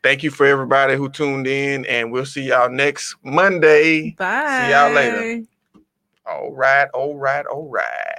[0.08, 4.12] Thank you for everybody who tuned in, and we'll see y'all next Monday.
[4.12, 4.58] bye.
[4.58, 5.44] See y'all later.
[6.26, 8.17] All right, all right, all right.